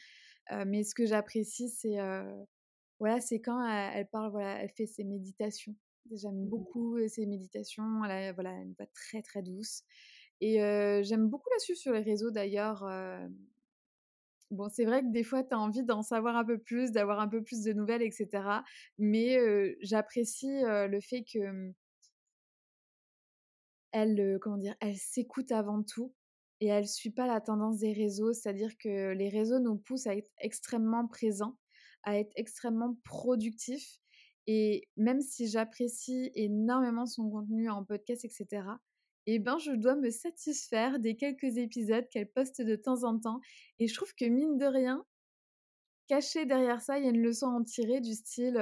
mais 0.65 0.83
ce 0.83 0.95
que 0.95 1.05
j'apprécie, 1.05 1.69
c'est 1.69 1.98
voilà, 3.00 3.19
c'est 3.19 3.41
quand 3.41 3.67
elle, 3.67 4.07
parle, 4.10 4.29
voilà, 4.29 4.62
elle 4.62 4.69
fait 4.69 4.86
ses 4.86 5.03
méditations. 5.03 5.75
J'aime 6.12 6.45
mmh 6.45 6.50
beaucoup 6.50 7.00
ses 7.07 7.25
méditations. 7.25 8.05
Elle 8.05 8.12
a 8.12 8.33
voilà, 8.33 8.51
une 8.51 8.74
voix 8.74 8.86
très 8.93 9.24
très 9.24 9.41
douce. 9.41 9.83
Et 10.41 10.55
j'aime 11.03 11.27
beaucoup 11.27 11.50
la 11.53 11.60
suivre 11.60 11.79
sur 11.79 11.93
les 11.93 12.01
réseaux 12.01 12.31
d'ailleurs. 12.31 12.83
Bon, 14.50 14.67
c'est 14.69 14.86
vrai 14.86 15.01
que 15.01 15.12
des 15.12 15.24
fois, 15.24 15.43
tu 15.43 15.53
as 15.53 15.60
envie 15.60 15.83
d'en 15.83 16.01
savoir 16.01 16.36
un 16.36 16.43
peu 16.43 16.57
plus, 16.57 16.91
d'avoir 16.91 17.21
un 17.21 17.27
peu 17.27 17.41
plus 17.41 17.63
de 17.63 17.74
nouvelles, 17.74 18.01
etc. 18.01 18.27
Mais 18.98 19.38
j'apprécie 19.81 20.62
le 20.63 21.00
fait 21.00 21.24
que 21.24 21.51
mmh 21.51 21.74
elle, 23.91 24.39
comment 24.41 24.57
dire, 24.57 24.75
elle 24.79 24.98
s'écoute 24.98 25.51
avant 25.51 25.83
tout 25.83 26.13
et 26.60 26.67
elle 26.67 26.88
suit 26.88 27.12
pas 27.12 27.27
la 27.27 27.41
tendance 27.41 27.79
des 27.79 27.93
réseaux, 27.93 28.33
c'est-à-dire 28.33 28.77
que 28.77 29.13
les 29.13 29.29
réseaux 29.29 29.60
nous 29.60 29.77
poussent 29.77 30.07
à 30.07 30.15
être 30.15 30.31
extrêmement 30.39 31.07
présents, 31.07 31.57
à 32.03 32.17
être 32.17 32.31
extrêmement 32.36 32.95
productif. 33.03 34.00
Et 34.48 34.88
même 34.98 35.21
si 35.21 35.48
j'apprécie 35.48 36.31
énormément 36.36 37.05
son 37.05 37.29
contenu 37.29 37.69
en 37.69 37.83
podcast, 37.83 38.25
etc., 38.25 38.63
eh 39.27 39.39
ben, 39.39 39.57
je 39.59 39.71
dois 39.71 39.95
me 39.95 40.09
satisfaire 40.09 40.99
des 40.99 41.15
quelques 41.15 41.57
épisodes 41.57 42.07
qu'elle 42.09 42.31
poste 42.31 42.61
de 42.61 42.75
temps 42.75 43.03
en 43.03 43.19
temps. 43.19 43.39
Et 43.79 43.87
je 43.87 43.93
trouve 43.93 44.13
que 44.15 44.25
mine 44.25 44.57
de 44.57 44.65
rien, 44.65 45.05
caché 46.07 46.45
derrière 46.45 46.81
ça, 46.81 46.97
il 46.97 47.05
y 47.05 47.07
a 47.07 47.11
une 47.11 47.21
leçon 47.21 47.47
à 47.47 47.51
en 47.51 47.63
tirer 47.63 48.01
du 48.01 48.13
style, 48.13 48.57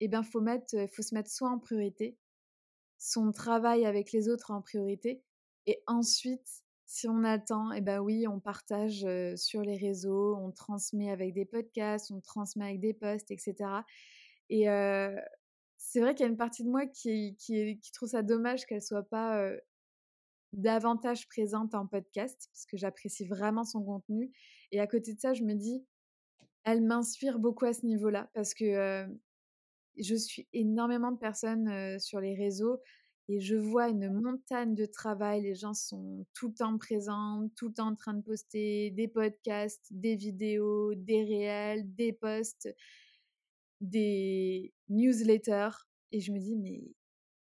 eh 0.00 0.08
ben, 0.08 0.22
faut 0.22 0.40
mettre, 0.40 0.76
faut 0.92 1.02
se 1.02 1.14
mettre 1.14 1.30
soi 1.30 1.50
en 1.50 1.58
priorité, 1.58 2.16
son 2.98 3.32
travail 3.32 3.86
avec 3.86 4.12
les 4.12 4.28
autres 4.28 4.50
en 4.50 4.62
priorité, 4.62 5.22
et 5.66 5.82
ensuite, 5.86 6.64
si 6.86 7.06
on 7.06 7.22
attend, 7.22 7.70
eh 7.72 7.82
ben 7.82 8.00
oui, 8.00 8.26
on 8.26 8.40
partage 8.40 9.06
sur 9.36 9.60
les 9.60 9.76
réseaux, 9.76 10.34
on 10.36 10.50
transmet 10.50 11.10
avec 11.10 11.34
des 11.34 11.44
podcasts, 11.44 12.10
on 12.10 12.22
transmet 12.22 12.64
avec 12.64 12.80
des 12.80 12.94
posts, 12.94 13.30
etc. 13.30 13.54
Et 14.48 14.66
c'est 15.78 16.00
vrai 16.00 16.14
qu'il 16.14 16.24
y 16.24 16.28
a 16.28 16.30
une 16.30 16.36
partie 16.36 16.64
de 16.64 16.68
moi 16.68 16.86
qui, 16.86 17.36
trouve 17.94 18.10
ça 18.10 18.22
dommage 18.22 18.66
qu'elle 18.66 18.82
soit 18.82 19.08
pas 19.08 19.50
davantage 20.52 21.28
présente 21.28 21.74
en 21.74 21.86
podcast, 21.86 22.48
parce 22.52 22.66
que 22.66 22.76
j'apprécie 22.76 23.26
vraiment 23.26 23.64
son 23.64 23.82
contenu. 23.82 24.32
Et 24.72 24.80
à 24.80 24.86
côté 24.86 25.14
de 25.14 25.20
ça, 25.20 25.34
je 25.34 25.44
me 25.44 25.54
dis, 25.54 25.86
elle 26.64 26.82
m'inspire 26.82 27.38
beaucoup 27.38 27.64
à 27.64 27.72
ce 27.72 27.86
niveau-là, 27.86 28.30
parce 28.34 28.54
que 28.54 29.06
je 29.96 30.14
suis 30.14 30.48
énormément 30.52 31.12
de 31.12 31.18
personnes 31.18 31.98
sur 31.98 32.20
les 32.20 32.34
réseaux 32.34 32.80
et 33.28 33.40
je 33.40 33.56
vois 33.56 33.88
une 33.88 34.10
montagne 34.10 34.74
de 34.74 34.86
travail. 34.86 35.42
Les 35.42 35.54
gens 35.54 35.74
sont 35.74 36.26
tout 36.34 36.48
le 36.48 36.54
temps 36.54 36.78
présents, 36.78 37.48
tout 37.56 37.68
le 37.68 37.74
temps 37.74 37.88
en 37.88 37.94
train 37.94 38.14
de 38.14 38.22
poster 38.22 38.90
des 38.90 39.06
podcasts, 39.06 39.86
des 39.90 40.16
vidéos, 40.16 40.94
des 40.94 41.24
réels, 41.24 41.94
des 41.94 42.12
posts 42.12 42.68
des 43.80 44.72
newsletters 44.88 45.86
et 46.12 46.20
je 46.20 46.32
me 46.32 46.38
dis 46.38 46.56
mais 46.56 46.82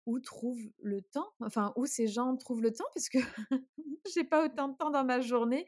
où 0.05 0.19
trouve 0.19 0.59
le 0.79 1.01
temps? 1.01 1.27
Enfin, 1.41 1.73
où 1.75 1.85
ces 1.85 2.07
gens 2.07 2.35
trouvent 2.37 2.61
le 2.61 2.71
temps? 2.71 2.85
Parce 2.95 3.09
que 3.09 3.17
j'ai 4.15 4.23
pas 4.23 4.45
autant 4.45 4.69
de 4.69 4.77
temps 4.77 4.89
dans 4.89 5.03
ma 5.03 5.19
journée. 5.19 5.65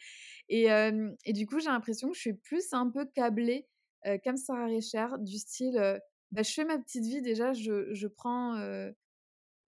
Et, 0.48 0.68
et 1.26 1.34
du 1.34 1.46
coup, 1.46 1.60
j'ai 1.60 1.70
l'impression 1.70 2.10
que 2.10 2.16
je 2.16 2.22
suis 2.22 2.34
plus 2.34 2.74
un 2.74 2.90
peu 2.90 3.06
câblée, 3.06 3.68
comme 4.24 4.38
Sarah 4.38 4.66
Richer, 4.66 5.08
du 5.20 5.38
style 5.38 6.00
bah, 6.32 6.44
je 6.44 6.54
fais 6.54 6.66
ma 6.66 6.78
petite 6.78 7.04
vie 7.04 7.22
déjà, 7.22 7.54
je, 7.54 7.94
je 7.94 8.08
prends 8.08 8.56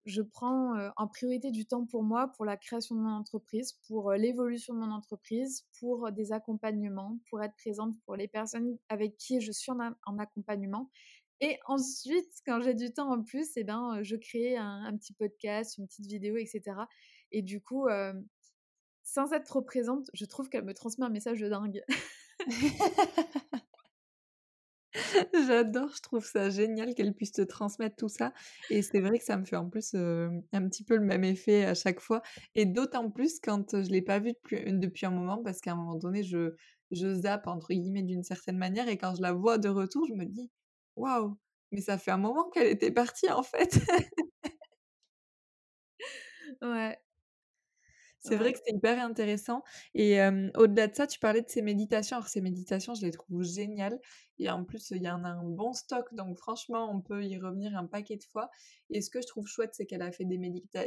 je 0.04 0.20
prends 0.20 0.74
en 0.96 1.06
priorité 1.06 1.50
du 1.50 1.64
temps 1.64 1.86
pour 1.86 2.02
moi, 2.02 2.28
pour 2.28 2.44
la 2.44 2.56
création 2.56 2.96
de 2.96 3.00
mon 3.00 3.12
entreprise, 3.12 3.78
pour 3.86 4.12
l'évolution 4.12 4.74
de 4.74 4.80
mon 4.80 4.90
entreprise, 4.90 5.64
pour 5.78 6.10
des 6.10 6.32
accompagnements, 6.32 7.18
pour 7.30 7.42
être 7.42 7.54
présente 7.54 7.94
pour 8.04 8.16
les 8.16 8.26
personnes 8.26 8.76
avec 8.88 9.16
qui 9.16 9.40
je 9.40 9.52
suis 9.52 9.70
en, 9.70 10.18
accompagnement. 10.18 10.90
Et 11.42 11.58
ensuite, 11.66 12.32
quand 12.46 12.62
j'ai 12.62 12.72
du 12.72 12.92
temps 12.92 13.10
en 13.10 13.20
plus, 13.20 13.48
eh 13.56 13.64
ben, 13.64 13.98
je 14.02 14.14
crée 14.14 14.56
un, 14.56 14.96
petit 14.96 15.12
podcast, 15.12 15.76
une 15.76 15.88
petite 15.88 16.06
vidéo, 16.06 16.36
etc. 16.36 16.62
Et 17.32 17.42
du 17.42 17.60
coup, 17.60 17.88
sans 19.02 19.32
être 19.32 19.46
trop 19.46 19.60
présente, 19.60 20.08
je 20.14 20.24
trouve 20.24 20.48
qu'elle 20.48 20.64
me 20.64 20.72
transmet 20.72 21.04
un 21.04 21.10
message 21.10 21.40
de 21.40 21.48
dingue. 21.48 21.82
J'adore, 25.46 25.90
je 25.96 26.00
trouve 26.02 26.24
ça 26.24 26.48
génial 26.48 26.94
qu'elle 26.94 27.12
puisse 27.12 27.32
te 27.32 27.42
transmettre 27.42 27.96
tout 27.96 28.08
ça. 28.08 28.32
Et 28.70 28.82
c'est 28.82 29.00
vrai 29.00 29.18
que 29.18 29.24
ça 29.24 29.36
me 29.36 29.44
fait 29.44 29.56
en 29.56 29.68
plus 29.68 29.94
un 29.94 30.68
petit 30.68 30.84
peu 30.84 30.94
le 30.94 31.04
même 31.04 31.24
effet 31.24 31.64
à 31.64 31.74
chaque 31.74 31.98
fois. 31.98 32.22
Et 32.54 32.66
d'autant 32.66 33.10
plus 33.10 33.40
quand 33.40 33.72
je 33.72 33.78
ne 33.78 33.88
l'ai 33.88 34.02
pas 34.02 34.20
vue 34.20 34.34
depuis, 34.44 35.06
un 35.06 35.10
moment, 35.10 35.42
parce 35.42 35.60
qu'à 35.60 35.72
un 35.72 35.76
moment 35.76 35.96
donné, 35.96 36.22
je, 36.22 36.54
je 36.92 37.12
zappe, 37.14 37.48
entre 37.48 37.72
guillemets, 37.72 38.04
d'une 38.04 38.22
certaine 38.22 38.58
manière. 38.58 38.86
Et 38.86 38.96
quand 38.96 39.16
je 39.16 39.22
la 39.22 39.32
vois 39.32 39.58
de 39.58 39.68
retour, 39.68 40.06
je 40.06 40.14
me 40.14 40.24
dis, 40.24 40.48
waouh, 41.02 41.36
mais 41.72 41.80
ça 41.80 41.98
fait 41.98 42.10
un 42.12 42.18
moment 42.18 42.48
qu'elle 42.50 42.68
était 42.68 42.92
partie 42.92 43.30
en 43.30 43.42
fait. 43.42 43.78
ouais, 46.62 46.98
c'est 48.24 48.36
vrai 48.36 48.52
que 48.52 48.60
c'est 48.64 48.72
hyper 48.72 49.04
intéressant. 49.04 49.64
Et 49.94 50.20
au-delà 50.56 50.86
de 50.86 50.94
ça, 50.94 51.08
tu 51.08 51.18
parlais 51.18 51.42
de 51.42 51.48
ces 51.48 51.60
méditations. 51.60 52.16
Alors, 52.16 52.28
ces 52.28 52.40
méditations, 52.40 52.94
je 52.94 53.04
les 53.04 53.10
trouve 53.10 53.42
géniales. 53.42 53.98
Et 54.38 54.48
en 54.48 54.64
plus, 54.64 54.90
il 54.92 55.02
y 55.02 55.10
en 55.10 55.24
a 55.24 55.28
un 55.28 55.42
bon 55.42 55.72
stock. 55.72 56.06
Donc, 56.14 56.38
franchement, 56.38 56.88
on 56.94 57.00
peut 57.00 57.24
y 57.24 57.36
revenir 57.36 57.76
un 57.76 57.86
paquet 57.86 58.16
de 58.16 58.22
fois. 58.24 58.48
Et 58.90 59.00
ce 59.02 59.10
que 59.10 59.20
je 59.20 59.26
trouve 59.26 59.48
chouette, 59.48 59.74
c'est 59.74 59.86
qu'elle 59.86 60.02
a 60.02 60.12
fait 60.12 60.24
des, 60.24 60.38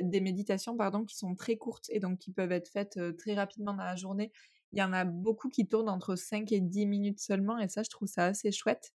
des 0.02 0.22
méditations 0.22 0.78
pardon, 0.78 1.04
qui 1.04 1.18
sont 1.18 1.36
très 1.36 1.58
courtes 1.58 1.88
et 1.90 2.00
donc 2.00 2.20
qui 2.20 2.32
peuvent 2.32 2.54
être 2.54 2.70
faites 2.70 2.98
très 3.18 3.34
rapidement 3.34 3.74
dans 3.74 3.84
la 3.84 3.98
journée. 3.98 4.32
Il 4.72 4.80
y 4.80 4.84
en 4.84 4.94
a 4.94 5.04
beaucoup 5.04 5.50
qui 5.50 5.68
tournent 5.68 5.90
entre 5.90 6.16
5 6.16 6.54
et 6.54 6.62
10 6.62 6.86
minutes 6.86 7.20
seulement. 7.20 7.60
Et 7.60 7.68
ça, 7.68 7.84
je 7.84 7.90
trouve 7.90 8.08
ça 8.08 8.28
assez 8.28 8.54
chouette. 8.54 8.95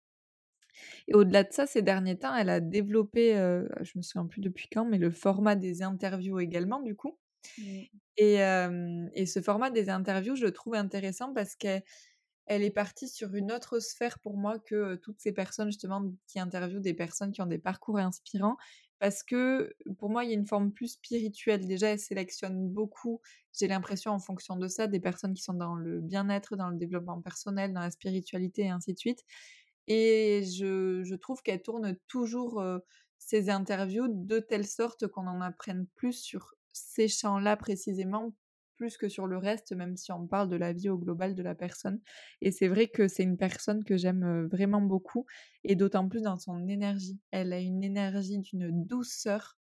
Et 1.09 1.15
au-delà 1.15 1.45
de 1.45 1.53
ça, 1.53 1.67
ces 1.67 1.83
derniers 1.83 2.19
temps, 2.19 2.35
elle 2.35 2.51
a 2.51 2.61
développé, 2.61 3.35
je 3.81 3.93
me 3.97 4.03
souviens 4.03 4.27
plus 4.27 4.41
depuis 4.41 4.69
quand, 4.71 4.85
mais 4.85 4.99
le 4.99 5.11
format 5.11 5.57
des 5.57 5.83
interviews 5.83 6.41
également, 6.41 6.81
du 6.81 6.95
coup. 6.95 7.19
Mmh. 7.59 7.63
Et, 8.19 8.35
et, 9.15 9.27
ce 9.27 9.41
format 9.41 9.71
des 9.71 9.89
interviews, 9.89 10.37
je 10.37 10.45
le 10.45 10.53
trouve 10.53 10.75
intéressant 10.75 11.33
parce 11.33 11.57
qu'elle 11.57 11.83
elle 12.47 12.63
est 12.63 12.71
partie 12.71 13.09
sur 13.09 13.35
une 13.35 13.53
autre 13.53 13.79
sphère 13.79 14.19
pour 14.19 14.37
moi 14.37 14.59
que 14.59 14.97
toutes 14.97 15.21
ces 15.21 15.33
personnes 15.33 15.69
justement 15.69 16.13
qui 16.27 16.41
interviewent 16.41 16.81
des 16.81 16.95
personnes 16.95 17.31
qui 17.33 17.41
ont 17.41 17.47
des 17.47 17.59
parcours 17.59 17.99
inspirants. 17.99 18.57
Parce 19.01 19.23
que 19.23 19.73
pour 19.99 20.11
moi, 20.11 20.25
il 20.25 20.31
y 20.31 20.33
a 20.33 20.37
une 20.37 20.47
forme 20.47 20.73
plus 20.73 20.89
spirituelle. 20.89 21.67
Déjà, 21.67 21.89
elle 21.89 21.99
sélectionne 21.99 22.69
beaucoup, 22.69 23.21
j'ai 23.59 23.67
l'impression 23.67 24.11
en 24.11 24.19
fonction 24.19 24.57
de 24.57 24.69
ça, 24.69 24.89
des 24.89 25.01
personnes 25.01 25.33
qui 25.33 25.43
sont 25.43 25.55
dans 25.55 25.75
le 25.75 26.01
bien-être, 26.01 26.55
dans 26.57 26.69
le 26.69 26.77
développement 26.77 27.21
personnel, 27.23 27.73
dans 27.73 27.81
la 27.81 27.91
spiritualité 27.91 28.63
et 28.63 28.69
ainsi 28.69 28.93
de 28.93 28.99
suite. 28.99 29.25
Et 29.93 30.45
je, 30.45 31.15
trouve 31.17 31.43
qu'elle 31.43 31.63
tourne 31.63 31.97
toujours 32.07 32.63
ces 33.19 33.51
interviews 33.51 34.07
de 34.09 34.39
telle 34.39 34.67
sorte 34.67 35.09
qu'on 35.09 35.27
en 35.27 35.41
apprenne 35.41 35.89
plus 35.97 36.13
sur 36.13 36.55
ces 36.73 37.09
champs-là 37.09 37.57
précisément 37.57 38.33
plus 38.77 38.97
que 38.97 39.09
sur 39.09 39.27
le 39.27 39.37
reste, 39.37 39.73
même 39.73 39.97
si 39.97 40.13
on 40.13 40.29
parle 40.29 40.49
de 40.49 40.57
la 40.57 40.73
vie 40.73 40.89
au 40.89 40.97
global 40.97 41.35
de 41.35 41.43
la 41.43 41.57
personne. 41.57 42.01
Et 42.41 42.53
c'est 42.53 42.69
vrai 42.69 42.87
que 42.87 43.09
c'est 43.09 43.25
une 43.25 43.37
personne 43.37 43.83
que 43.85 43.97
j'aime 43.97 44.47
vraiment 44.47 44.81
beaucoup, 44.81 45.27
et 45.65 45.75
d'autant 45.75 46.09
plus 46.09 46.23
dans 46.23 46.39
son 46.39 46.67
énergie. 46.69 47.19
Elle 47.33 47.53
a 47.53 47.59
une 47.59 47.83
énergie 47.83 48.39
d'une 48.39 48.87
douceur. 48.87 49.60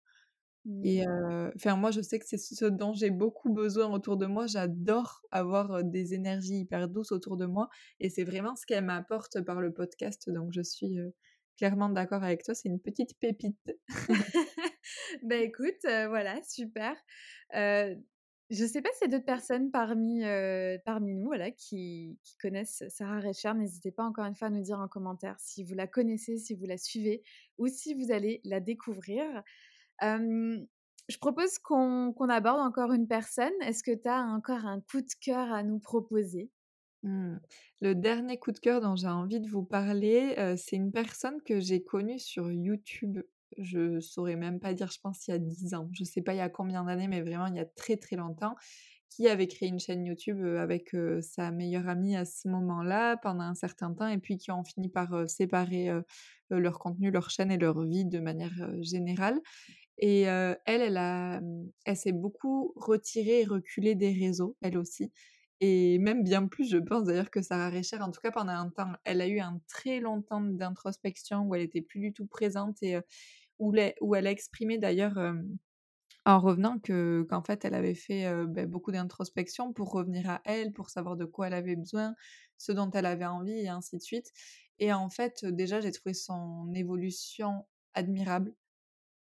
Et 0.85 1.07
mmh. 1.07 1.53
enfin, 1.57 1.77
moi, 1.77 1.91
je 1.91 2.03
sais 2.03 2.19
que 2.19 2.27
c'est 2.27 2.37
ce 2.37 2.67
dont 2.67 2.93
j'ai 2.93 3.11
beaucoup 3.11 3.53
besoin 3.53 3.91
autour 3.91 4.17
de 4.17 4.27
moi. 4.27 4.47
J'adore 4.47 5.23
avoir 5.31 5.83
des 5.83 6.13
énergies 6.13 6.61
hyper 6.61 6.89
douces 6.89 7.13
autour 7.13 7.37
de 7.37 7.47
moi, 7.47 7.69
et 7.99 8.11
c'est 8.11 8.25
vraiment 8.25 8.55
ce 8.57 8.67
qu'elle 8.67 8.85
m'apporte 8.85 9.41
par 9.43 9.61
le 9.61 9.73
podcast. 9.73 10.29
Donc, 10.29 10.53
je 10.53 10.61
suis 10.61 10.99
clairement 11.57 11.89
d'accord 11.89 12.23
avec 12.23 12.43
toi. 12.43 12.55
C'est 12.55 12.69
une 12.69 12.81
petite 12.81 13.19
pépite. 13.19 13.59
bah 15.23 15.37
écoute, 15.37 15.81
voilà, 15.83 16.43
super. 16.43 16.95
je 17.53 17.97
ne 18.51 18.67
sais 18.67 18.83
pas 18.83 18.91
s'il 18.95 19.11
y 19.11 19.15
a 19.15 19.17
d'autres 19.17 19.25
personnes 19.25 19.71
parmi, 19.71 20.23
parmi 20.85 21.15
nous 21.15 21.27
voilà, 21.27 21.51
qui, 21.51 22.19
qui 22.23 22.37
connaissent 22.37 22.85
Sarah 22.89 23.21
Recher. 23.21 23.55
N'hésitez 23.55 23.93
pas 23.93 24.05
encore 24.05 24.27
une 24.27 24.37
fois 24.37 24.49
à 24.49 24.51
nous 24.51 24.63
dire 24.63 24.79
en 24.79 24.89
commentaire 24.89 25.37
si 25.39 25.65
vous 25.65 25.75
la 25.75 25.87
connaissez, 25.87 26.37
si 26.37 26.55
vous 26.55 26.67
la 26.67 26.77
suivez 26.77 27.23
ou 27.57 27.67
si 27.69 27.95
vous 27.95 28.13
allez 28.13 28.41
la 28.45 28.61
découvrir. 28.61 29.25
Je 30.03 31.19
propose 31.19 31.59
qu'on 31.59 32.29
aborde 32.29 32.61
encore 32.61 32.93
une 32.93 33.07
personne. 33.09 33.53
Est-ce 33.63 33.83
que 33.83 33.95
tu 33.95 34.09
as 34.09 34.23
encore 34.23 34.65
un 34.67 34.81
coup 34.81 35.01
de 35.01 35.15
cœur 35.21 35.53
à 35.53 35.63
nous 35.63 35.79
proposer? 35.79 36.51
Mmh. 37.03 37.37
Le 37.81 37.95
dernier 37.95 38.39
coup 38.39 38.53
de 38.53 38.59
cœur 38.59 38.81
dont 38.81 38.97
j'ai 38.97 39.09
envie 39.09 39.41
de 39.41 39.49
vous 39.49 39.65
parler, 39.65 40.35
c'est 40.57 40.77
une 40.77 40.93
personne 40.93 41.41
que 41.43 41.61
j'ai 41.61 41.83
connue 41.83 42.19
sur 42.19 42.51
YouTube 42.53 43.21
je 43.59 43.99
saurais 44.01 44.37
même 44.37 44.61
pas 44.61 44.75
dire, 44.75 44.91
je 44.91 45.01
pense 45.01 45.27
il 45.27 45.33
y 45.33 45.35
a 45.35 45.39
10 45.39 45.75
ans, 45.75 45.89
je 45.93 46.05
sais 46.05 46.23
pas 46.23 46.35
il 46.35 46.39
y 46.39 46.41
a 46.41 46.49
combien 46.49 46.85
d'années, 46.85 47.09
mais 47.09 47.21
vraiment 47.21 47.47
il 47.47 47.57
y 47.57 47.61
a 47.61 47.65
très 47.65 47.97
très 47.97 48.15
longtemps, 48.17 48.55
qui 49.09 49.27
avait 49.27 49.49
créé 49.49 49.69
une 49.69 49.81
chaîne 49.81 50.07
YouTube 50.07 50.41
avec 50.57 50.95
sa 51.21 51.51
meilleure 51.51 51.89
amie 51.89 52.17
à 52.17 52.25
ce 52.25 52.49
moment-là, 52.49 53.17
pendant 53.17 53.43
un 53.43 53.57
certain 53.57 53.93
temps, 53.93 54.07
et 54.07 54.19
puis 54.19 54.39
qui 54.39 54.53
ont 54.53 54.63
fini 54.63 54.89
par 54.89 55.29
séparer 55.29 55.91
leur 56.49 56.79
contenu, 56.79 57.11
leur 57.11 57.29
chaîne 57.31 57.51
et 57.51 57.59
leur 57.59 57.85
vie 57.85 58.05
de 58.05 58.21
manière 58.21 58.55
générale. 58.83 59.41
Et 59.99 60.23
elle, 60.23 60.57
elle, 60.65 60.97
a, 60.97 61.41
mmh, 61.41 61.71
elle 61.85 61.97
s'est 61.97 62.13
beaucoup 62.13 62.73
retirée 62.77 63.43
et 63.43 63.45
reculée 63.45 63.95
des 63.95 64.13
réseaux, 64.13 64.57
elle 64.63 64.79
aussi. 64.79 65.13
Et 65.61 65.99
même 65.99 66.25
bien 66.25 66.47
plus, 66.47 66.71
je 66.71 66.79
pense 66.79 67.05
d'ailleurs 67.05 67.31
que 67.31 67.43
Sarah 67.43 67.69
Recher, 67.71 67.99
en 68.01 68.11
tout 68.11 68.21
cas 68.23 68.31
pendant 68.31 68.53
un 68.53 68.71
temps, 68.71 68.93
elle 69.05 69.21
a 69.21 69.29
eu 69.29 69.41
un 69.41 69.61
très 69.69 70.01
long 70.01 70.23
temps 70.23 70.41
d'introspection 70.41 71.43
où 71.43 71.55
elle 71.55 71.63
était 71.63 71.83
plus 71.83 72.01
du 72.01 72.13
tout 72.15 72.27
présente 72.27 72.83
et, 72.83 72.99
où, 73.59 73.75
elle 73.77 74.27
a 74.27 74.31
exprimé 74.31 74.79
d'ailleurs 74.79 75.19
en 76.27 76.41
revenant 76.41 76.79
que 76.79 77.27
qu'en 77.29 77.43
fait 77.43 77.65
elle 77.65 77.75
avait 77.75 77.95
fait 77.95 78.27
ben, 78.47 78.67
beaucoup 78.67 78.93
d'introspection 78.93 79.73
pour 79.73 79.91
revenir 79.93 80.29
à 80.31 80.41
elle, 80.45 80.73
pour 80.73 80.91
savoir 80.91 81.17
de 81.17 81.27
quoi 81.27 81.49
elle 81.49 81.55
avait 81.55 81.77
besoin, 81.77 82.15
ce 82.57 82.73
dont 82.73 82.91
elle 82.91 83.07
avait 83.07 83.27
envie 83.27 83.59
et 83.59 83.69
ainsi 83.69 83.97
de 83.97 84.03
suite. 84.03 84.33
Et 84.79 84.93
en 84.95 85.11
fait, 85.11 85.45
déjà, 85.45 85.81
j'ai 85.81 85.93
trouvé 85.93 86.15
son 86.15 86.73
évolution 86.75 87.67
admirable, 87.95 88.55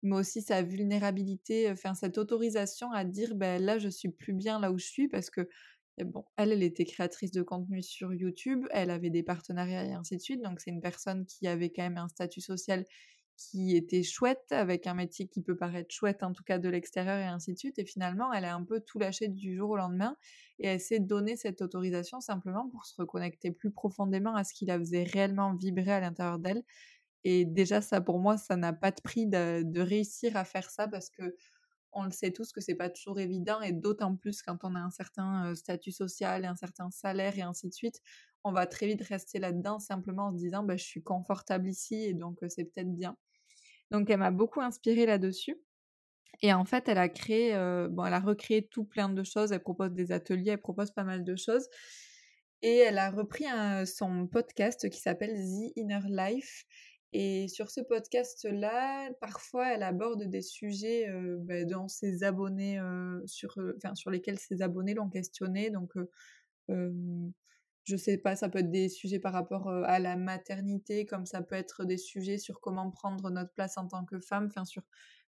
mais 0.05 0.17
aussi 0.17 0.43
sa 0.43 0.62
vulnérabilité, 0.62 1.71
enfin 1.71 1.95
cette 1.95 2.19
autorisation 2.19 2.93
à 2.93 3.05
dire 3.05 3.35
ben 3.35 3.61
là 3.62 3.79
je 3.79 3.88
suis 3.88 4.11
plus 4.11 4.33
bien 4.35 4.61
là 4.61 4.71
où 4.73 4.79
je 4.79 4.87
suis 4.87 5.09
parce 5.09 5.31
que 5.31 5.49
bon, 6.05 6.25
elle, 6.37 6.53
elle 6.53 6.62
était 6.62 6.85
créatrice 6.85 7.31
de 7.33 7.43
contenu 7.43 7.83
sur 7.83 8.12
YouTube, 8.14 8.67
elle 8.71 8.90
avait 8.90 9.11
des 9.11 9.23
partenariats 9.23 9.85
et 9.85 9.93
ainsi 9.93 10.17
de 10.17 10.23
suite, 10.23 10.43
donc 10.43 10.61
c'est 10.61 10.71
une 10.71 10.81
personne 10.81 11.27
qui 11.27 11.47
avait 11.49 11.71
quand 11.71 11.83
même 11.83 11.99
un 11.99 12.09
statut 12.09 12.40
social 12.40 12.85
qui 13.37 13.77
était 13.77 14.03
chouette, 14.03 14.45
avec 14.51 14.87
un 14.87 14.95
métier 14.95 15.27
qui 15.27 15.43
peut 15.43 15.57
paraître 15.57 15.93
chouette 15.93 16.23
en 16.23 16.33
tout 16.33 16.45
cas 16.45 16.59
de 16.59 16.69
l'extérieur 16.69 17.19
et 17.19 17.25
ainsi 17.25 17.53
de 17.53 17.59
suite. 17.59 17.79
Et 17.79 17.85
finalement, 17.85 18.33
elle 18.33 18.45
a 18.45 18.55
un 18.55 18.62
peu 18.62 18.81
tout 18.81 18.99
lâché 18.99 19.29
du 19.29 19.57
jour 19.57 19.71
au 19.71 19.77
lendemain 19.77 20.17
et 20.61 20.69
elle 20.69 20.81
s'est 20.81 21.01
donné 21.01 21.37
cette 21.37 21.61
autorisation 21.61 22.21
simplement 22.21 22.69
pour 22.69 22.87
se 22.87 22.95
reconnecter 22.97 23.51
plus 23.51 23.73
profondément 23.73 24.37
à 24.37 24.45
ce 24.45 24.55
qui 24.55 24.67
la 24.67 24.79
faisait 24.79 25.03
réellement 25.03 25.55
vibrer 25.55 25.93
à 25.93 26.01
l'intérieur 26.01 26.38
d'elle. 26.38 26.62
Et 27.25 27.45
déjà, 27.45 27.81
ça 27.81 28.01
pour 28.01 28.19
moi, 28.19 28.37
ça 28.37 28.57
n'a 28.57 28.73
pas 28.73 28.91
de 28.91 29.01
prix 29.01 29.27
de, 29.27 29.81
réussir 29.81 30.37
à 30.37 30.45
faire 30.45 30.71
ça 30.71 30.87
parce 30.89 31.11
que 31.11 31.35
on 31.93 32.05
le 32.05 32.11
sait 32.11 32.33
tous 32.33 32.53
que 32.53 32.61
c'est 32.61 32.75
pas 32.75 32.91
toujours 32.91 33.21
évident 33.21 33.61
et 33.61 33.73
d'autant 33.73 34.17
plus 34.17 34.43
quand 34.43 34.59
on 34.65 34.75
a 34.75 34.81
un 34.81 34.91
certain 34.91 35.55
statut 35.55 35.93
social 35.93 36.45
et 36.45 36.47
un 36.49 36.57
certain 36.57 36.91
salaire 36.91 37.39
et 37.39 37.43
ainsi 37.43 37.69
de 37.69 37.73
suite, 37.73 38.01
on 38.43 38.53
va 38.53 38.67
très 38.67 38.87
vite 38.87 39.03
rester 39.03 39.39
là-dedans 39.39 39.79
simplement 39.79 40.27
en 40.27 40.33
se 40.33 40.39
disant 40.39 40.65
bah, 40.65 40.77
je 40.77 40.85
suis 40.85 41.03
confortable 41.03 41.69
ici 41.69 41.95
et 42.05 42.13
donc 42.13 42.39
c'est 42.49 42.65
peut-être 42.65 42.93
bien. 42.93 43.17
Donc 43.91 44.11
elle 44.11 44.19
m'a 44.19 44.33
beaucoup 44.33 44.61
inspirée 44.61 45.07
là-dessus. 45.07 45.57
Et 46.43 46.53
en 46.53 46.65
fait, 46.65 46.89
elle 46.89 46.99
a 46.99 47.09
créé, 47.09 47.53
bon, 47.91 48.05
elle 48.05 48.13
a 48.13 48.21
recréé 48.21 48.67
tout 48.67 48.85
plein 48.85 49.09
de 49.09 49.23
choses. 49.23 49.53
Elle 49.53 49.63
propose 49.63 49.93
des 49.93 50.13
ateliers, 50.13 50.53
elle 50.53 50.61
propose 50.61 50.91
pas 50.91 51.05
mal 51.05 51.25
de 51.25 51.37
choses. 51.37 51.69
Et 52.63 52.79
elle 52.79 52.99
a 52.99 53.11
repris 53.11 53.45
son 53.87 54.27
podcast 54.27 54.89
qui 54.91 54.99
s'appelle 54.99 55.35
The 55.35 55.73
Inner 55.77 56.01
Life. 56.09 56.65
Et 57.16 57.46
sur 57.46 57.70
ce 57.70 57.81
podcast-là, 57.81 59.09
parfois, 59.20 59.72
elle 59.72 59.85
aborde 59.85 60.24
des 60.24 60.42
sujets 60.42 61.07
bah, 61.42 61.64
dont 61.64 61.87
ses 61.87 62.24
abonnés, 62.24 62.81
sur, 63.24 63.57
sur 63.94 64.11
lesquels 64.11 64.40
ses 64.40 64.62
abonnés 64.62 64.94
l'ont 64.94 65.09
questionné. 65.09 65.70
Donc, 65.70 65.92
je 66.68 67.96
sais 67.96 68.18
pas, 68.18 68.35
ça 68.35 68.48
peut 68.48 68.59
être 68.59 68.70
des 68.72 68.88
sujets 68.88 69.20
par 69.20 69.33
rapport 69.33 69.68
à 69.68 70.00
la 70.00 70.16
maternité, 70.16 71.07
comme 71.07 71.24
ça 71.24 71.40
peut 71.40 71.55
être 71.55 71.85
des 71.85 71.98
sujets 71.98 72.38
sur 72.38 72.61
comment 72.61 72.90
prendre 72.90 73.31
notre 73.31 73.53
place 73.53 73.79
en 73.79 73.87
tant 73.87 74.05
que 74.05 74.18
femme, 74.18 74.46
enfin 74.46 74.64
sur 74.64 74.83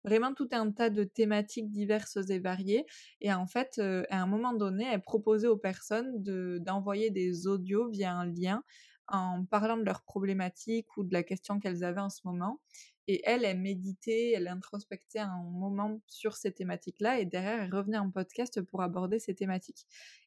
vraiment 0.06 0.34
tout 0.34 0.50
un 0.52 0.72
tas 0.72 0.90
de 0.90 1.04
thématiques 1.04 1.70
diverses 1.70 2.30
et 2.30 2.40
variées. 2.40 2.86
Et 3.20 3.34
en 3.34 3.46
fait, 3.46 3.82
à 4.10 4.22
un 4.22 4.26
moment 4.26 4.54
donné, 4.54 4.86
elle 4.90 5.02
proposait 5.02 5.48
aux 5.48 5.58
personnes 5.58 6.24
d'envoyer 6.62 7.10
des 7.10 7.46
audios 7.46 7.90
via 7.90 8.14
un 8.14 8.26
lien 8.26 8.64
en 9.08 9.46
parlant 9.46 9.78
de 9.78 9.84
leurs 9.84 10.04
problématiques 10.04 10.98
ou 10.98 11.04
de 11.04 11.14
la 11.14 11.24
question 11.24 11.60
qu'elles 11.60 11.84
avaient 11.84 12.02
en 12.02 12.10
ce 12.10 12.22
moment. 12.26 12.60
Et 13.08 13.22
elle, 13.26 13.44
elle 13.44 13.60
méditait, 13.60 14.32
elle 14.32 14.48
introspectait 14.48 15.20
un 15.20 15.44
moment 15.44 16.00
sur 16.08 16.38
ces 16.38 16.54
thématiques-là 16.54 17.20
et 17.20 17.26
derrière, 17.26 17.62
elle 17.64 17.76
revenait 17.76 17.98
en 17.98 18.10
podcast 18.10 18.62
pour 18.62 18.82
aborder 18.82 19.20
ces 19.20 19.36
thématiques. 19.36 19.86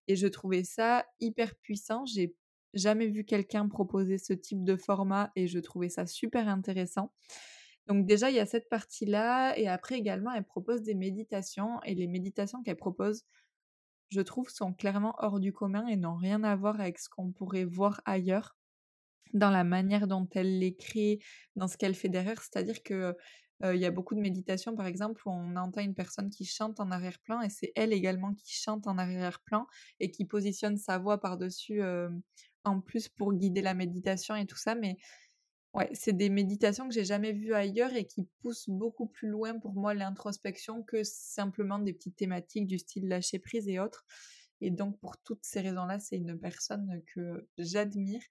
Et 0.08 0.16
je 0.16 0.26
trouvais 0.26 0.62
ça 0.62 1.06
hyper 1.18 1.54
puissant. 1.56 2.04
J'ai 2.04 2.34
jamais 2.74 3.08
vu 3.08 3.24
quelqu'un 3.24 3.68
proposer 3.68 4.18
ce 4.18 4.34
type 4.34 4.62
de 4.62 4.76
format 4.76 5.32
et 5.36 5.46
je 5.46 5.58
trouvais 5.58 5.88
ça 5.88 6.06
super 6.06 6.48
intéressant. 6.48 7.12
Donc 7.86 8.04
déjà, 8.04 8.30
il 8.30 8.36
y 8.36 8.40
a 8.40 8.46
cette 8.46 8.68
partie-là 8.68 9.56
et 9.56 9.68
après 9.68 9.96
également, 9.96 10.32
elle 10.32 10.44
propose 10.44 10.82
des 10.82 10.94
méditations 10.94 11.80
et 11.84 11.94
les 11.94 12.08
méditations 12.08 12.62
qu'elle 12.62 12.76
propose, 12.76 13.24
je 14.10 14.20
trouve, 14.20 14.50
sont 14.50 14.74
clairement 14.74 15.14
hors 15.18 15.40
du 15.40 15.52
commun 15.52 15.86
et 15.86 15.96
n'ont 15.96 16.16
rien 16.16 16.42
à 16.42 16.56
voir 16.56 16.80
avec 16.80 16.98
ce 16.98 17.08
qu'on 17.08 17.32
pourrait 17.32 17.64
voir 17.64 18.00
ailleurs 18.04 18.56
dans 19.32 19.50
la 19.50 19.64
manière 19.64 20.06
dont 20.06 20.28
elle 20.34 20.58
l'écrit, 20.58 21.20
dans 21.56 21.68
ce 21.68 21.76
qu'elle 21.76 21.94
fait 21.94 22.08
derrière. 22.08 22.42
C'est-à-dire 22.42 22.82
que 22.82 23.14
il 23.64 23.78
y 23.80 23.86
a 23.86 23.90
beaucoup 23.90 24.14
de 24.14 24.20
méditations, 24.20 24.76
par 24.76 24.86
exemple, 24.86 25.22
où 25.26 25.30
on 25.30 25.56
entend 25.56 25.80
une 25.80 25.94
personne 25.94 26.28
qui 26.28 26.44
chante 26.44 26.78
en 26.78 26.90
arrière-plan 26.90 27.40
et 27.40 27.48
c'est 27.48 27.72
elle 27.74 27.94
également 27.94 28.34
qui 28.34 28.52
chante 28.52 28.86
en 28.86 28.98
arrière-plan 28.98 29.66
et 29.98 30.10
qui 30.10 30.26
positionne 30.26 30.76
sa 30.76 30.98
voix 30.98 31.18
par-dessus 31.18 31.80
en 32.64 32.80
plus 32.80 33.08
pour 33.08 33.32
guider 33.32 33.62
la 33.62 33.72
méditation 33.72 34.34
et 34.36 34.46
tout 34.46 34.58
ça. 34.58 34.74
Mais 34.74 34.98
ouais, 35.74 35.90
c'est 35.92 36.16
des 36.16 36.30
méditations 36.30 36.88
que 36.88 36.94
j'ai 36.94 37.04
jamais 37.04 37.32
vues 37.32 37.54
ailleurs 37.54 37.94
et 37.94 38.06
qui 38.06 38.28
poussent 38.42 38.68
beaucoup 38.68 39.06
plus 39.06 39.28
loin 39.28 39.58
pour 39.58 39.74
moi 39.74 39.94
l'introspection 39.94 40.82
que 40.82 41.02
simplement 41.04 41.78
des 41.78 41.92
petites 41.92 42.16
thématiques 42.16 42.66
du 42.66 42.78
style 42.78 43.08
lâcher 43.08 43.38
prise 43.38 43.68
et 43.68 43.78
autres. 43.80 44.06
Et 44.60 44.70
donc, 44.70 44.98
pour 45.00 45.18
toutes 45.18 45.44
ces 45.44 45.60
raisons-là, 45.60 45.98
c'est 45.98 46.16
une 46.16 46.38
personne 46.38 47.02
que 47.14 47.46
j'admire 47.58 48.22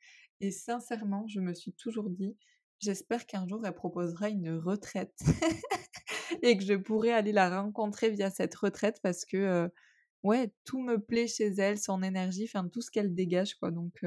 et 0.42 0.52
sincèrement, 0.52 1.28
je 1.28 1.40
me 1.40 1.54
suis 1.54 1.74
toujours 1.74 2.10
dit, 2.10 2.36
j'espère 2.80 3.26
qu'un 3.26 3.48
jour 3.48 3.66
elle 3.66 3.74
proposera 3.74 4.30
une 4.30 4.52
retraite 4.52 5.18
et 6.42 6.58
que 6.58 6.64
je 6.64 6.74
pourrai 6.74 7.12
aller 7.12 7.32
la 7.32 7.62
rencontrer 7.62 8.10
via 8.10 8.30
cette 8.30 8.56
retraite 8.56 9.00
parce 9.02 9.26
que 9.26 9.70
ouais, 10.24 10.52
tout 10.66 10.82
me 10.82 11.00
plaît 11.00 11.28
chez 11.28 11.48
elle, 11.58 11.78
son 11.78 12.04
énergie, 12.04 12.46
enfin 12.46 12.68
tout 12.68 12.82
ce 12.82 12.92
qu'elle 12.92 13.14
dégage 13.14 13.56
quoi. 13.56 13.72
Donc 13.72 14.04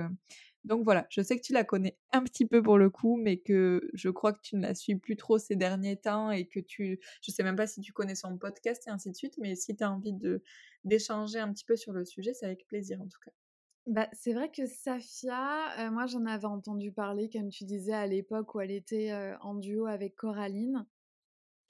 donc 0.69 0.85
voilà, 0.85 1.07
je 1.09 1.23
sais 1.23 1.37
que 1.37 1.43
tu 1.43 1.55
la 1.55 1.65
connais 1.65 1.97
un 2.13 2.23
petit 2.23 2.45
peu 2.45 2.63
pour 2.63 2.77
le 2.77 2.91
coup, 2.91 3.17
mais 3.17 3.39
que 3.39 3.89
je 3.95 4.11
crois 4.11 4.35
que 4.35 4.41
tu 4.43 4.55
ne 4.57 4.61
la 4.61 4.75
suis 4.75 4.97
plus 4.97 5.17
trop 5.17 5.39
ces 5.39 5.57
derniers 5.57 5.97
temps 5.97 6.31
et 6.31 6.47
que 6.47 6.61
tu 6.61 7.01
je 7.23 7.31
sais 7.31 7.43
même 7.43 7.57
pas 7.57 7.67
si 7.67 7.81
tu 7.81 7.95
connais 7.95 8.15
son 8.15 8.37
podcast 8.37 8.87
et 8.87 8.91
ainsi 8.91 9.11
de 9.11 9.17
suite, 9.17 9.39
mais 9.39 9.55
si 9.55 9.75
tu 9.75 9.83
as 9.83 9.91
envie 9.91 10.13
de 10.13 10.43
d'échanger 10.85 11.39
un 11.39 11.51
petit 11.55 11.65
peu 11.65 11.75
sur 11.75 11.95
le 11.95 12.05
sujet, 12.05 12.35
c'est 12.35 12.45
avec 12.45 12.67
plaisir 12.67 13.01
en 13.01 13.09
tout 13.09 13.19
cas. 13.25 13.31
Bah, 13.87 14.11
c'est 14.13 14.35
vrai 14.35 14.51
que 14.51 14.67
Safia, 14.67 15.91
moi 15.91 16.05
j'en 16.05 16.27
avais 16.27 16.45
entendu 16.45 16.93
parler, 16.93 17.31
comme 17.31 17.49
tu 17.49 17.65
disais, 17.65 17.95
à 17.95 18.07
l'époque 18.07 18.55
où 18.55 18.61
elle 18.61 18.71
était 18.71 19.11
en 19.41 19.55
duo 19.55 19.87
avec 19.87 20.17
Coraline. 20.17 20.85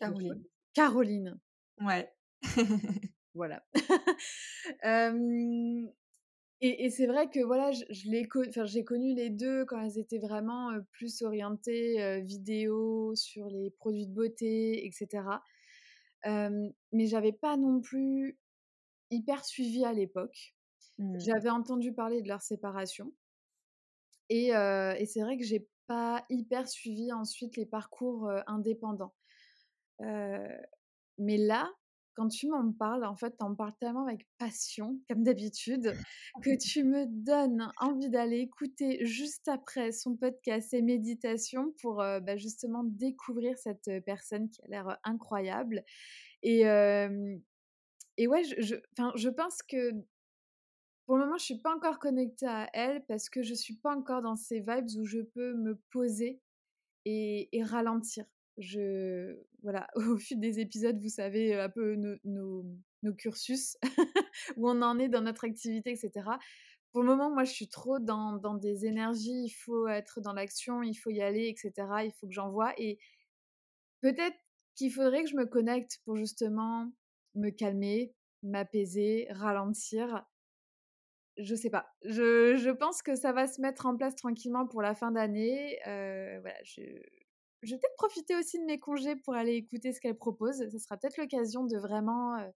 Caroline. 0.01 0.43
Caroline. 0.75 1.39
Ouais. 1.81 2.13
voilà. 3.35 3.65
et, 6.61 6.91
c'est 6.91 7.07
vrai 7.07 7.31
que 7.31 7.41
voilà, 7.41 7.71
je, 7.71 7.85
j'ai 7.91 8.85
connu 8.85 9.15
les 9.15 9.31
deux 9.31 9.65
quand 9.65 9.81
elles 9.81 9.99
étaient 9.99 10.19
vraiment 10.19 10.73
plus 10.91 11.23
orientées 11.23 12.21
vidéo 12.23 13.15
sur 13.15 13.49
les 13.49 13.71
produits 13.71 14.07
de 14.07 14.13
beauté, 14.13 14.85
etc. 14.85 15.25
mais 16.25 17.07
j'avais 17.07 17.33
pas 17.33 17.57
non 17.57 17.81
plus 17.81 18.39
hyper 19.11 19.45
suivi 19.45 19.85
à 19.85 19.93
l'époque. 19.93 20.57
Mmh. 20.99 21.19
J'avais 21.21 21.51
entendu 21.51 21.93
parler 21.93 22.23
de 22.23 22.29
leur 22.29 22.43
séparation. 22.43 23.13
Et, 24.29 24.49
et 24.49 25.07
c'est 25.07 25.21
vrai 25.21 25.39
que 25.39 25.45
j'ai 25.45 25.69
pas 25.87 26.25
hyper 26.29 26.69
suivi 26.69 27.13
ensuite 27.13 27.57
les 27.57 27.67
parcours 27.67 28.29
indépendants. 28.49 29.15
mais 30.01 31.37
là, 31.37 31.73
quand 32.19 32.29
tu 32.29 32.49
m'en 32.49 32.73
parles, 32.73 33.05
en 33.05 33.15
fait, 33.15 33.37
tu 33.39 33.45
en 33.45 33.55
parles 33.55 33.75
tellement 33.79 34.05
avec 34.05 34.27
passion, 34.39 35.01
comme 35.09 35.23
d'habitude, 35.23 35.95
que 36.43 36.57
tu 36.59 36.83
me 36.83 37.07
donnes 37.07 37.73
envie 37.79 38.11
d'aller 38.11 38.39
écouter 38.41 39.07
juste 39.07 39.47
après 39.47 39.93
son 39.93 40.17
podcast 40.17 40.75
et 40.75 40.83
méditation 40.83 41.73
pour 41.81 41.97
bah, 41.99 42.37
justement 42.37 42.83
découvrir 42.83 43.57
cette 43.57 43.91
personne 44.05 44.51
qui 44.51 44.61
a 44.63 44.69
l'air 44.69 44.99
incroyable. 45.05 45.85
Et, 46.43 46.63
et 46.63 48.27
ouais, 48.27 48.43
je, 48.45 48.61
je, 48.61 48.75
je 49.15 49.29
pense 49.29 49.63
que 49.63 49.93
pour 51.09 51.17
le 51.17 51.25
moment, 51.25 51.39
je 51.39 51.45
suis 51.45 51.59
pas 51.59 51.75
encore 51.75 51.99
connectée 51.99 52.47
à 52.47 52.69
elle 52.75 53.03
parce 53.07 53.31
que 53.31 53.43
je 53.43 53.55
suis 53.55 53.77
pas 53.77 53.97
encore 53.97 54.21
dans 54.21 54.37
ces 54.37 54.61
vibes 54.61 54.91
où 54.99 55.07
je 55.07 55.21
peux 55.21 55.55
me 55.55 55.81
poser 55.91 56.39
et, 57.07 57.49
ralentir. 57.63 58.27
Voilà, 59.63 59.89
au 59.95 60.17
fil 60.17 60.41
des 60.41 60.61
épisodes, 60.61 60.99
vous 61.01 61.09
savez 61.09 61.55
un 61.59 61.69
peu 61.69 61.95
nos, 61.97 62.65
nos, 63.03 63.15
cursus, 63.15 63.77
où 64.57 64.69
on 64.69 64.83
en 64.83 64.99
est 64.99 65.09
dans 65.09 65.23
notre 65.23 65.45
activité, 65.45 65.91
etc. 65.91 66.29
Pour 66.93 67.03
le 67.03 67.09
moment, 67.09 67.31
moi, 67.31 67.45
je 67.45 67.53
suis 67.53 67.69
trop 67.69 67.99
dans, 67.99 68.37
dans 68.37 68.55
des 68.55 68.87
énergies, 68.87 69.45
il 69.45 69.51
faut 69.51 69.89
être 69.89 70.21
dans 70.21 70.33
l'action, 70.33 70.83
il 70.83 70.95
faut 70.95 71.11
y 71.11 71.21
aller, 71.21 71.49
etc. 71.49 71.73
Il 72.05 72.13
faut 72.19 72.27
que 72.27 72.33
j'envoie. 72.33 72.73
Et 72.79 72.99
peut-être 74.01 74.37
qu'il 74.75 74.93
faudrait 74.93 75.25
que 75.25 75.31
je 75.31 75.37
me 75.37 75.47
connecte 75.47 76.01
pour 76.05 76.17
justement 76.17 76.91
me 77.35 77.51
calmer, 77.51 78.15
m'apaiser, 78.43 79.29
ralentir 79.31 80.25
je 81.39 81.55
sais 81.55 81.71
pas. 81.71 81.95
Je, 82.03 82.57
je, 82.57 82.71
pense 82.71 83.03
que 83.03 83.15
ça 83.15 83.33
va 83.33 83.47
se 83.47 83.61
mettre 83.61 83.87
en 83.87 83.97
place 83.97 84.17
tranquillement 84.17 84.67
pour 84.67 84.83
la 84.83 84.95
fin 84.95 85.13
d'année. 85.13 85.79
Euh, 85.87 86.39
voilà, 86.41 86.59
je, 86.65 86.83
je 87.63 87.75
vais 87.75 87.79
peut-être 87.81 87.97
profiter 87.97 88.37
aussi 88.37 88.59
de 88.59 88.65
mes 88.65 88.79
congés 88.79 89.17
pour 89.17 89.35
aller 89.35 89.55
écouter 89.55 89.93
ce 89.93 90.01
qu'elle 90.01 90.17
propose. 90.17 90.69
Ce 90.71 90.79
sera 90.79 90.97
peut-être 90.97 91.17
l'occasion 91.17 91.65
de 91.65 91.77
vraiment 91.77 92.37
euh, 92.37 92.49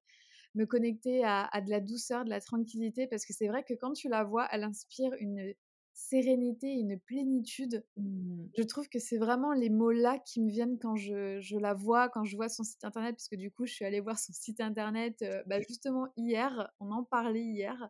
me 0.55 0.65
connecter 0.65 1.25
à, 1.25 1.45
à, 1.47 1.61
de 1.61 1.71
la 1.71 1.81
douceur, 1.81 2.25
de 2.25 2.31
la 2.31 2.41
tranquillité, 2.41 3.07
parce 3.07 3.27
que 3.27 3.33
c'est 3.33 3.49
vrai 3.49 3.65
que 3.65 3.75
quand 3.75 3.93
tu 3.93 4.09
la 4.09 4.25
vois, 4.25 4.47
elle 4.53 4.65
inspire 4.65 5.13
une 5.19 5.55
sérénité, 5.95 6.69
une 6.69 6.99
plénitude. 6.99 7.85
Mmh. 7.97 8.47
Je 8.57 8.63
trouve 8.63 8.89
que 8.89 8.99
c'est 8.99 9.19
vraiment 9.19 9.53
les 9.53 9.71
mots-là 9.71 10.19
qui 10.25 10.41
me 10.41 10.49
viennent 10.49 10.79
quand 10.79 10.97
je, 10.97 11.41
je, 11.41 11.59
la 11.59 11.75
vois, 11.75 12.09
quand 12.09 12.25
je 12.25 12.37
vois 12.37 12.49
son 12.49 12.63
site 12.63 12.85
internet, 12.85 13.17
parce 13.17 13.29
que 13.29 13.37
du 13.37 13.51
coup, 13.51 13.67
je 13.67 13.75
suis 13.75 13.85
allée 13.85 14.01
voir 14.01 14.19
son 14.19 14.33
site 14.33 14.61
internet 14.61 15.21
euh, 15.23 15.43
bah, 15.47 15.61
justement 15.61 16.09
hier, 16.17 16.71
on 16.81 16.91
en 16.93 17.05
parlait 17.05 17.45
hier. 17.45 17.89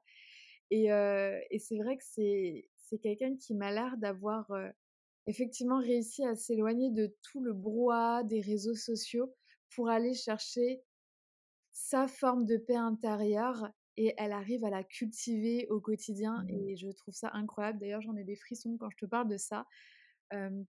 Et, 0.70 0.86
et 0.86 1.58
c'est 1.58 1.76
vrai 1.76 1.98
que 1.98 2.02
c'est 2.02 2.98
quelqu'un 3.02 3.36
qui 3.36 3.54
m'a 3.54 3.70
l'air 3.72 3.98
d'avoir 3.98 4.50
effectivement 5.26 5.78
réussi 5.78 6.24
à 6.24 6.34
s'éloigner 6.34 6.90
de 6.90 7.14
tout 7.22 7.42
le 7.42 7.52
brouhaha 7.52 8.22
des 8.24 8.40
réseaux 8.40 8.74
sociaux 8.74 9.34
pour 9.74 9.88
aller 9.88 10.14
chercher 10.14 10.82
sa 11.70 12.06
forme 12.06 12.44
de 12.44 12.56
paix 12.56 12.76
intérieure 12.76 13.68
et 13.96 14.14
elle 14.18 14.32
arrive 14.32 14.64
à 14.64 14.70
la 14.70 14.84
cultiver 14.84 15.66
au 15.68 15.80
quotidien 15.80 16.44
Mmh. 16.44 16.50
et 16.50 16.76
je 16.76 16.88
trouve 16.88 17.14
ça 17.14 17.30
incroyable. 17.34 17.78
D'ailleurs, 17.78 18.00
j'en 18.02 18.16
ai 18.16 18.24
des 18.24 18.36
frissons 18.36 18.76
quand 18.78 18.90
je 18.90 18.96
te 18.96 19.06
parle 19.06 19.28
de 19.28 19.36
ça 19.36 19.66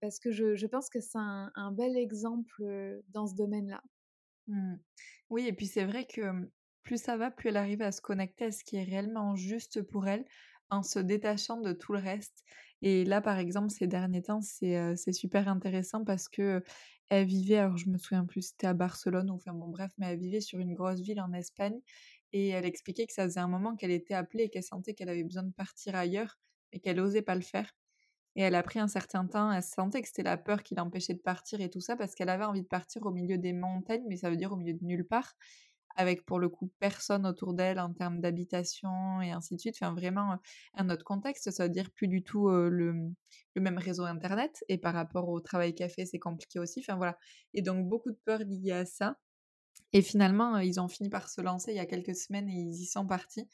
parce 0.02 0.18
que 0.18 0.30
je, 0.30 0.56
je, 0.56 0.66
pense 0.66 0.90
que 0.90 1.00
c'est 1.00 1.16
un, 1.16 1.50
un, 1.54 1.72
bel 1.72 1.96
exemple 1.96 2.62
dans 3.08 3.26
ce 3.26 3.34
domaine-là. 3.34 3.82
Mmh. 4.46 4.74
Oui, 5.30 5.46
et 5.46 5.54
puis 5.54 5.66
c'est 5.66 5.86
vrai 5.86 6.04
que 6.04 6.20
plus 6.82 7.02
ça 7.02 7.16
va, 7.16 7.30
plus 7.30 7.48
elle 7.48 7.56
arrive 7.56 7.80
à 7.80 7.90
se 7.90 8.02
connecter 8.02 8.44
à 8.44 8.52
ce 8.52 8.62
qui 8.62 8.76
est 8.76 8.84
réellement 8.84 9.36
juste 9.36 9.80
pour 9.80 10.06
elle 10.06 10.26
en 10.70 10.82
se 10.82 10.98
détachant 10.98 11.60
de 11.60 11.72
tout 11.72 11.92
le 11.92 11.98
reste. 11.98 12.42
Et 12.82 13.04
là, 13.04 13.20
par 13.20 13.38
exemple, 13.38 13.70
ces 13.70 13.86
derniers 13.86 14.22
temps, 14.22 14.40
c'est 14.42 15.12
super 15.12 15.48
intéressant 15.48 16.04
parce 16.04 16.28
que 16.28 16.62
elle 17.10 17.26
vivait, 17.26 17.58
alors 17.58 17.76
je 17.76 17.88
me 17.88 17.98
souviens 17.98 18.24
plus, 18.24 18.42
c'était 18.42 18.66
à 18.66 18.74
Barcelone, 18.74 19.30
ou 19.30 19.34
enfin 19.34 19.52
bon, 19.52 19.68
bref, 19.68 19.92
mais 19.98 20.06
elle 20.06 20.18
vivait 20.18 20.40
sur 20.40 20.58
une 20.58 20.74
grosse 20.74 21.00
ville 21.00 21.20
en 21.20 21.32
Espagne 21.32 21.78
et 22.32 22.48
elle 22.48 22.64
expliquait 22.64 23.06
que 23.06 23.12
ça 23.12 23.24
faisait 23.24 23.40
un 23.40 23.48
moment 23.48 23.76
qu'elle 23.76 23.90
était 23.90 24.14
appelée 24.14 24.44
et 24.44 24.50
qu'elle 24.50 24.62
sentait 24.64 24.94
qu'elle 24.94 25.10
avait 25.10 25.24
besoin 25.24 25.42
de 25.44 25.52
partir 25.52 25.94
ailleurs 25.94 26.38
et 26.72 26.80
qu'elle 26.80 26.96
n'osait 26.96 27.22
pas 27.22 27.34
le 27.34 27.42
faire. 27.42 27.70
Et 28.36 28.42
elle 28.42 28.54
a 28.56 28.62
pris 28.62 28.80
un 28.80 28.88
certain 28.88 29.26
temps, 29.26 29.52
elle 29.52 29.62
sentait 29.62 30.02
que 30.02 30.08
c'était 30.08 30.24
la 30.24 30.36
peur 30.36 30.62
qui 30.62 30.74
l'empêchait 30.74 31.14
de 31.14 31.20
partir 31.20 31.60
et 31.60 31.70
tout 31.70 31.80
ça, 31.80 31.96
parce 31.96 32.14
qu'elle 32.14 32.28
avait 32.28 32.44
envie 32.44 32.62
de 32.62 32.66
partir 32.66 33.06
au 33.06 33.12
milieu 33.12 33.38
des 33.38 33.52
montagnes, 33.52 34.04
mais 34.08 34.16
ça 34.16 34.28
veut 34.30 34.36
dire 34.36 34.52
au 34.52 34.56
milieu 34.56 34.74
de 34.74 34.84
nulle 34.84 35.06
part, 35.06 35.34
avec 35.96 36.24
pour 36.24 36.38
le 36.38 36.48
coup 36.48 36.70
personne 36.78 37.26
autour 37.26 37.54
d'elle 37.54 37.78
en 37.78 37.92
termes 37.92 38.20
d'habitation 38.20 39.20
et 39.20 39.32
ainsi 39.32 39.54
de 39.54 39.60
suite. 39.60 39.76
Enfin, 39.80 39.94
vraiment 39.94 40.38
un 40.74 40.90
autre 40.90 41.04
contexte, 41.04 41.50
ça 41.50 41.64
veut 41.64 41.70
dire 41.70 41.90
plus 41.92 42.08
du 42.08 42.22
tout 42.22 42.48
le, 42.48 42.92
le, 43.54 43.60
même 43.60 43.78
réseau 43.78 44.04
internet, 44.04 44.64
et 44.68 44.78
par 44.78 44.94
rapport 44.94 45.28
au 45.28 45.40
travail 45.40 45.74
fait, 45.76 46.06
c'est 46.06 46.18
compliqué 46.18 46.58
aussi. 46.58 46.80
Enfin 46.80 46.96
voilà. 46.96 47.18
Et 47.52 47.62
donc 47.62 47.88
beaucoup 47.88 48.10
de 48.10 48.18
peur 48.24 48.40
liées 48.40 48.72
à 48.72 48.86
ça. 48.86 49.18
Et 49.92 50.02
finalement, 50.02 50.58
ils 50.58 50.80
ont 50.80 50.88
fini 50.88 51.08
par 51.08 51.28
se 51.28 51.40
lancer 51.40 51.72
il 51.72 51.76
y 51.76 51.80
a 51.80 51.86
quelques 51.86 52.16
semaines 52.16 52.48
et 52.48 52.54
ils 52.54 52.82
y 52.82 52.86
sont 52.86 53.06
partis. 53.06 53.48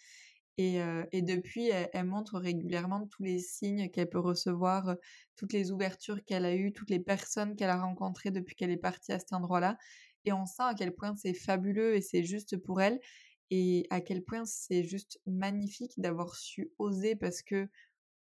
Et, 0.58 1.22
depuis, 1.22 1.70
elle, 1.70 2.04
montre 2.04 2.38
régulièrement 2.38 3.06
tous 3.06 3.22
les 3.22 3.38
signes 3.38 3.88
qu'elle 3.90 4.10
peut 4.10 4.18
recevoir, 4.18 4.94
toutes 5.36 5.54
les 5.54 5.72
ouvertures 5.72 6.22
qu'elle 6.24 6.44
a 6.44 6.54
eues, 6.54 6.72
toutes 6.72 6.90
les 6.90 7.00
personnes 7.00 7.56
qu'elle 7.56 7.70
a 7.70 7.80
rencontrées 7.80 8.30
depuis 8.30 8.54
qu'elle 8.56 8.70
est 8.70 8.76
partie 8.76 9.12
à 9.12 9.18
cet 9.18 9.32
endroit-là. 9.32 9.78
Et 10.24 10.32
on 10.32 10.46
sent 10.46 10.62
à 10.62 10.74
quel 10.74 10.94
point 10.94 11.14
c'est 11.14 11.34
fabuleux 11.34 11.96
et 11.96 12.00
c'est 12.00 12.24
juste 12.24 12.56
pour 12.56 12.80
elle. 12.80 13.00
Et 13.50 13.86
à 13.90 14.00
quel 14.00 14.22
point 14.22 14.44
c'est 14.44 14.84
juste 14.84 15.20
magnifique 15.26 15.92
d'avoir 15.98 16.36
su 16.36 16.70
oser 16.78 17.16
parce 17.16 17.42
que 17.42 17.68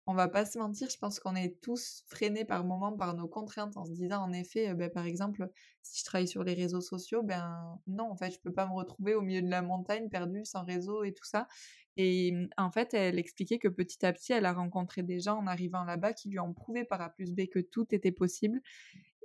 on 0.08 0.14
va 0.14 0.28
pas 0.28 0.46
se 0.46 0.60
mentir, 0.60 0.88
je 0.90 0.98
pense 0.98 1.20
qu'on 1.20 1.36
est 1.36 1.60
tous 1.62 2.04
freinés 2.08 2.46
par 2.46 2.64
moments 2.64 2.96
par 2.96 3.16
nos 3.16 3.28
contraintes 3.28 3.76
en 3.76 3.86
se 3.86 3.92
disant 3.92 4.22
en 4.22 4.32
effet, 4.34 4.74
ben, 4.76 4.90
par 4.92 5.06
exemple, 5.06 5.50
si 5.82 6.00
je 6.00 6.06
travaille 6.06 6.28
sur 6.28 6.44
les 6.44 6.54
réseaux 6.54 6.82
sociaux, 6.82 7.24
ben 7.24 7.80
non, 7.88 8.12
en 8.12 8.16
fait, 8.16 8.30
je 8.32 8.40
peux 8.40 8.54
pas 8.54 8.68
me 8.68 8.74
retrouver 8.74 9.16
au 9.16 9.22
milieu 9.22 9.42
de 9.42 9.50
la 9.50 9.64
montagne 9.64 10.10
perdue 10.10 10.46
sans 10.46 10.64
réseau 10.64 11.04
et 11.04 11.14
tout 11.14 11.26
ça. 11.26 11.48
Et 11.98 12.32
mmh, 12.34 12.50
en 12.58 12.70
fait, 12.72 12.94
elle 12.94 13.18
expliquait 13.18 13.58
que 13.58 13.68
petit 13.68 14.06
à 14.06 14.14
petit, 14.14 14.34
elle 14.34 14.46
a 14.46 14.54
rencontré 14.54 15.02
des 15.02 15.20
gens 15.20 15.38
en 15.38 15.48
arrivant 15.48 15.84
là-bas 15.84 16.14
qui 16.14 16.30
lui 16.30 16.40
ont 16.40 16.54
prouvé 16.54 16.84
par 16.84 17.02
A 17.02 17.10
plus 17.10 17.34
B 17.34 17.48
que 17.52 17.60
tout 17.60 17.88
était 17.92 18.12
possible. 18.12 18.62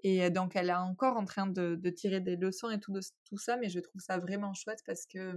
Et 0.02 0.30
donc, 0.30 0.56
elle 0.56 0.70
est 0.70 0.74
encore 0.74 1.16
en 1.16 1.24
train 1.24 1.46
de, 1.46 1.76
tirer 1.90 2.20
des 2.20 2.36
leçons 2.36 2.70
et 2.70 2.80
tout, 2.80 2.92
de, 2.92 3.00
tout 3.24 3.38
ça, 3.38 3.56
mais 3.56 3.68
je 3.68 3.80
trouve 3.80 4.00
ça 4.00 4.18
vraiment 4.18 4.54
chouette 4.54 4.80
parce 4.86 5.06
que 5.06 5.34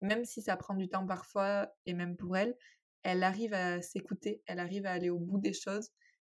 même 0.00 0.24
si 0.24 0.42
ça 0.42 0.56
prend 0.56 0.74
du 0.74 0.88
temps 0.88 1.06
parfois, 1.06 1.72
et 1.86 1.94
même 1.94 2.16
pour 2.16 2.36
elle, 2.36 2.56
elle 3.02 3.22
arrive 3.22 3.54
à 3.54 3.80
s'écouter, 3.82 4.42
elle 4.46 4.58
arrive 4.58 4.86
à 4.86 4.92
aller 4.92 5.10
au 5.10 5.18
bout 5.18 5.38
des 5.38 5.52
choses. 5.52 5.90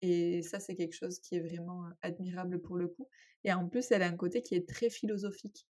Et 0.01 0.41
ça, 0.41 0.59
c'est 0.59 0.75
quelque 0.75 0.95
chose 0.95 1.19
qui 1.19 1.35
est 1.35 1.39
vraiment 1.39 1.85
admirable 2.01 2.61
pour 2.61 2.77
le 2.77 2.87
coup. 2.89 3.07
Et 3.45 3.53
en 3.53 3.67
plus, 3.67 3.91
elle 3.91 4.03
a 4.03 4.07
un 4.07 4.17
côté 4.17 4.41
qui 4.41 4.55
est 4.55 4.67
très 4.67 4.89
philosophique. 4.89 5.65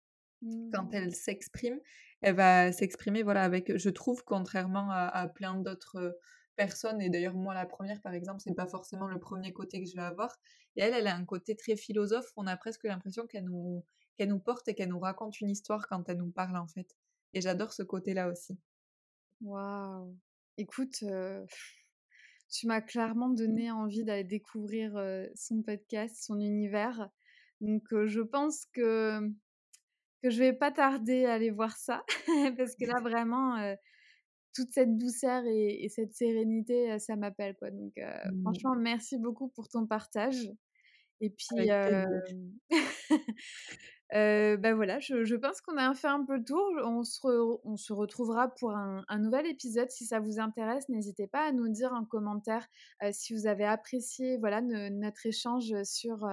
Quand 0.72 0.86
Mmh. 0.86 0.94
elle 0.94 1.16
s'exprime, 1.16 1.80
elle 2.22 2.36
va 2.36 2.72
s'exprimer, 2.72 3.24
voilà, 3.24 3.44
avec, 3.44 3.76
je 3.78 3.90
trouve, 3.90 4.24
contrairement 4.24 4.90
à, 4.90 5.28
plein 5.28 5.56
d'autres 5.56 6.18
personnes, 6.60 7.02
et 7.02 7.10
d'ailleurs, 7.10 7.36
moi, 7.36 7.54
la 7.54 7.66
première, 7.66 8.02
par 8.02 8.14
exemple, 8.14 8.42
c'est 8.44 8.54
pas 8.54 8.68
forcément 8.68 9.08
le 9.08 9.18
premier 9.18 9.54
côté 9.54 9.82
que 9.82 9.90
je 9.90 9.96
vais 9.96 10.02
avoir. 10.02 10.38
Et 10.76 10.82
elle, 10.82 10.94
elle 10.94 11.08
a 11.08 11.16
un 11.16 11.24
côté 11.24 11.56
très 11.56 11.78
philosophe. 11.78 12.34
On 12.36 12.48
a 12.48 12.58
presque 12.58 12.84
l'impression 12.84 13.26
qu'elle 13.28 13.46
nous, 13.46 13.86
nous 14.20 14.40
porte 14.40 14.68
et 14.68 14.76
qu'elle 14.76 14.90
nous 14.90 15.00
raconte 15.00 15.40
une 15.40 15.50
histoire 15.50 15.88
quand 15.88 16.10
elle 16.10 16.18
nous 16.18 16.32
parle, 16.32 16.58
en 16.58 16.68
fait. 16.68 16.98
Et 17.34 17.40
j'adore 17.40 17.72
ce 17.72 17.82
côté-là 17.82 18.28
aussi. 18.28 18.60
Waouh! 19.40 20.18
Écoute, 20.58 21.02
tu 22.52 22.68
m'as 22.68 22.82
clairement 22.82 23.30
donné 23.30 23.72
envie 23.72 24.04
d'aller 24.04 24.26
découvrir 24.26 25.02
son 25.36 25.62
podcast, 25.62 26.18
son 26.22 26.42
univers. 26.42 27.10
Donc, 27.62 27.84
je 28.06 28.20
pense 28.20 28.66
que, 28.74 29.22
que 30.22 30.30
je 30.30 30.40
vais 30.40 30.54
pas 30.54 30.74
tarder 30.74 31.24
à 31.24 31.36
aller 31.36 31.52
voir 31.52 31.78
ça. 31.78 32.04
parce 32.58 32.76
que 32.76 32.84
là, 32.84 33.00
vraiment, 33.00 33.56
toute 34.54 34.72
cette 34.72 34.98
douceur 34.98 35.44
et, 35.46 35.88
cette 35.90 36.14
sérénité, 36.14 36.98
ça 37.00 37.16
m'appelle. 37.16 37.56
quoi. 37.58 37.72
Donc, 37.72 37.94
Mmh. 37.98 38.42
franchement, 38.42 38.76
merci 38.76 39.18
beaucoup 39.18 39.50
pour 39.50 39.70
ton 39.70 39.86
partage. 39.86 40.50
Et 41.22 41.30
puis, 41.30 41.70
Euh, 44.16 44.58
ben 44.58 44.74
voilà, 44.74 45.00
je, 45.00 45.24
je 45.24 45.36
pense 45.36 45.62
qu'on 45.62 45.78
a 45.78 45.94
fait 45.94 46.08
un 46.08 46.26
peu 46.26 46.38
le 46.38 46.44
tour. 46.44 46.68
On 46.84 47.04
se, 47.04 47.20
on 47.64 47.78
se 47.78 47.94
retrouvera 47.94 48.54
pour 48.56 48.72
un, 48.72 49.04
un, 49.08 49.20
nouvel 49.20 49.46
épisode. 49.46 49.92
Si 49.92 50.06
ça 50.06 50.20
vous 50.20 50.40
intéresse, 50.40 50.90
n'hésitez 50.90 51.28
pas 51.28 51.48
à 51.48 51.52
nous 51.52 51.70
dire 51.70 51.94
en 51.94 52.06
commentaire 52.06 52.68
si 53.12 53.36
vous 53.36 53.46
avez 53.46 53.66
apprécié 53.66 54.38
voilà, 54.38 54.62
notre 54.62 55.28
échange 55.28 55.72
sur 55.84 56.28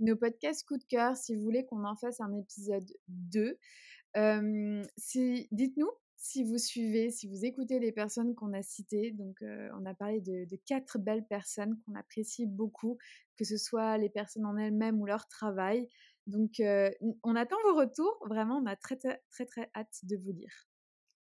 nos 0.00 0.16
podcasts 0.16 0.66
coup 0.66 0.78
de 0.78 0.84
cœur, 0.84 1.16
si 1.16 1.36
vous 1.36 1.42
voulez 1.42 1.64
qu'on 1.64 1.84
en 1.84 1.94
fasse 1.94 2.20
un 2.20 2.34
épisode 2.34 2.90
2. 3.06 3.56
si, 4.96 5.48
dites-nous 5.52 5.90
si 6.22 6.44
vous 6.44 6.58
suivez, 6.58 7.10
si 7.10 7.26
vous 7.26 7.44
écoutez 7.44 7.80
les 7.80 7.90
personnes 7.90 8.36
qu'on 8.36 8.52
a 8.52 8.62
citées, 8.62 9.10
donc 9.10 9.42
on 9.42 9.84
a 9.84 9.92
parlé 9.92 10.20
de, 10.20 10.44
de, 10.48 10.56
quatre 10.66 10.98
belles 10.98 11.26
personnes 11.26 11.76
qu'on 11.84 11.96
apprécie 11.96 12.46
beaucoup, 12.46 12.96
que 13.36 13.44
ce 13.44 13.56
soit 13.56 13.98
les 13.98 14.08
personnes 14.08 14.46
en 14.46 14.56
elles-mêmes 14.56 15.00
ou 15.00 15.06
leur 15.06 15.26
travail. 15.26 15.88
Donc, 16.28 16.62
on 17.24 17.34
attend 17.34 17.56
vos 17.64 17.74
retours. 17.74 18.16
Vraiment, 18.28 18.58
on 18.58 18.66
a 18.66 18.76
très, 18.76 18.96
très, 18.96 19.20
très, 19.30 19.46
très 19.46 19.70
hâte 19.74 19.98
de 20.04 20.16
vous 20.16 20.30
lire. 20.30 20.68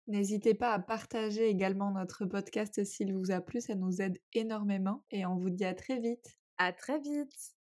N'hésitez 0.08 0.54
pas 0.54 0.74
à 0.74 0.80
partager 0.80 1.48
également 1.48 1.92
notre 1.92 2.26
podcast 2.26 2.84
s'il 2.84 3.14
vous 3.14 3.32
a 3.32 3.42
plu, 3.42 3.62
ça 3.62 3.76
nous 3.76 4.02
aide 4.02 4.20
énormément 4.34 5.06
et 5.12 5.26
on 5.26 5.38
vous 5.38 5.52
dit 5.52 5.66
à 5.66 5.76
très 5.76 6.00
vite. 6.00 6.40
À 6.58 6.74
très 6.74 7.00
vite. 7.00 7.59